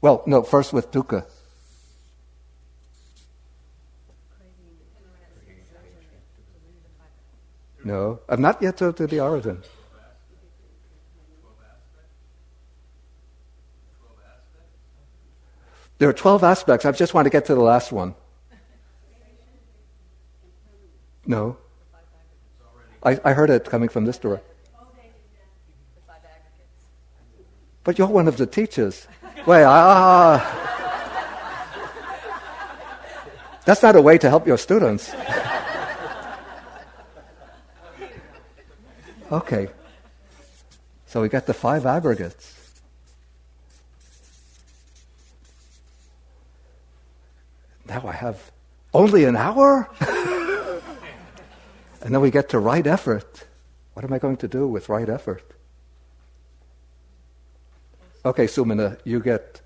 [0.00, 1.24] Well, no, first with dukkha.
[7.84, 9.62] No, I'm not yet to, to the origin.
[15.98, 16.84] There are 12 aspects.
[16.84, 18.16] I just want to get to the last one.
[21.24, 21.58] No.
[23.04, 24.50] I, I heard it coming from this direction.
[27.84, 29.06] But you're one of the teachers.
[29.46, 30.62] Wait, ah.
[33.66, 35.14] That's not a way to help your students.
[39.30, 39.68] okay.
[41.06, 42.54] So we got the five aggregates.
[47.86, 48.50] Now I have
[48.92, 49.88] only an hour?
[52.00, 53.44] and then we get to right effort.
[53.92, 55.53] What am I going to do with right effort?
[58.26, 59.60] Okay, Sumana, you get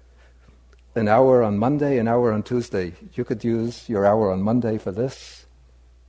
[0.97, 2.93] an hour on Monday, an hour on Tuesday.
[3.15, 5.47] You could use your hour on Monday for this.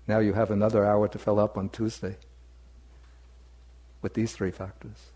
[0.08, 2.18] Now you have another hour to fill up on Tuesday
[4.02, 5.12] with these three factors.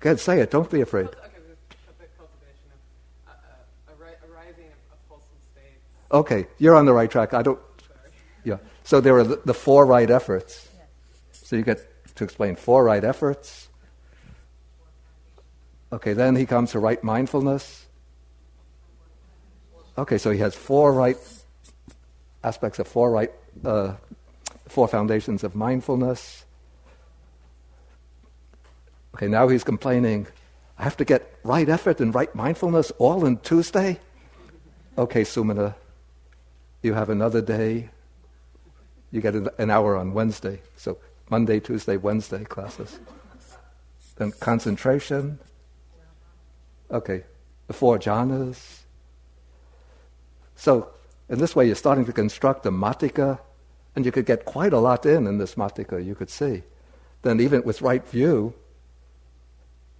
[0.00, 0.50] Good, say it.
[0.50, 1.08] Don't be afraid.
[6.10, 7.32] Okay, you're on the right track.
[7.32, 7.58] I don't.
[8.44, 8.58] Yeah.
[8.84, 10.68] So there are the, the four right efforts.
[11.30, 11.91] So you get
[12.22, 13.68] to explain four right efforts.
[15.92, 17.86] Okay, then he comes to right mindfulness.
[19.98, 21.18] Okay, so he has four right
[22.44, 23.30] aspects of four right,
[23.64, 23.94] uh,
[24.68, 26.44] four foundations of mindfulness.
[29.14, 30.26] Okay, now he's complaining,
[30.78, 34.00] I have to get right effort and right mindfulness all in Tuesday?
[34.96, 35.74] Okay, Sumana,
[36.82, 37.90] you have another day.
[39.10, 40.62] You get an hour on Wednesday.
[40.76, 40.96] So
[41.32, 43.00] Monday, Tuesday, Wednesday classes.
[44.16, 45.38] Then concentration.
[46.90, 47.24] Okay,
[47.68, 48.80] the four jhanas.
[50.56, 50.90] So,
[51.30, 53.38] in this way, you're starting to construct a matika,
[53.96, 56.64] and you could get quite a lot in in this matika, you could see.
[57.22, 58.52] Then, even with right view,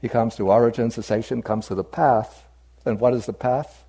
[0.03, 2.45] he comes to origin, cessation, comes to the path.
[2.85, 3.87] And what is the path?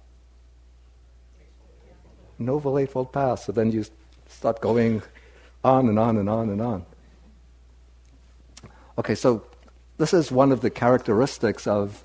[2.40, 3.40] Noble Eightfold Path.
[3.40, 3.84] So then you
[4.30, 5.04] start going
[5.62, 6.86] on and on and on and on.
[8.98, 9.44] Okay, so
[9.98, 12.04] this is one of the characteristics of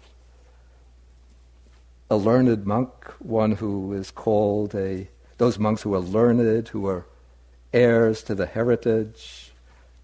[2.11, 7.07] a learned monk, one who is called a, those monks who are learned, who are
[7.72, 9.53] heirs to the heritage,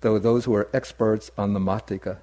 [0.03, 2.19] though those who are experts on the Matika.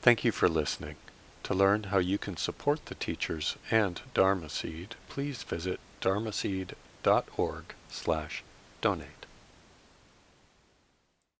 [0.00, 0.94] Thank you for listening.
[1.42, 8.44] To learn how you can support the teachers and Dharma Seed, please visit dharmaseed.org slash
[8.80, 9.25] donate.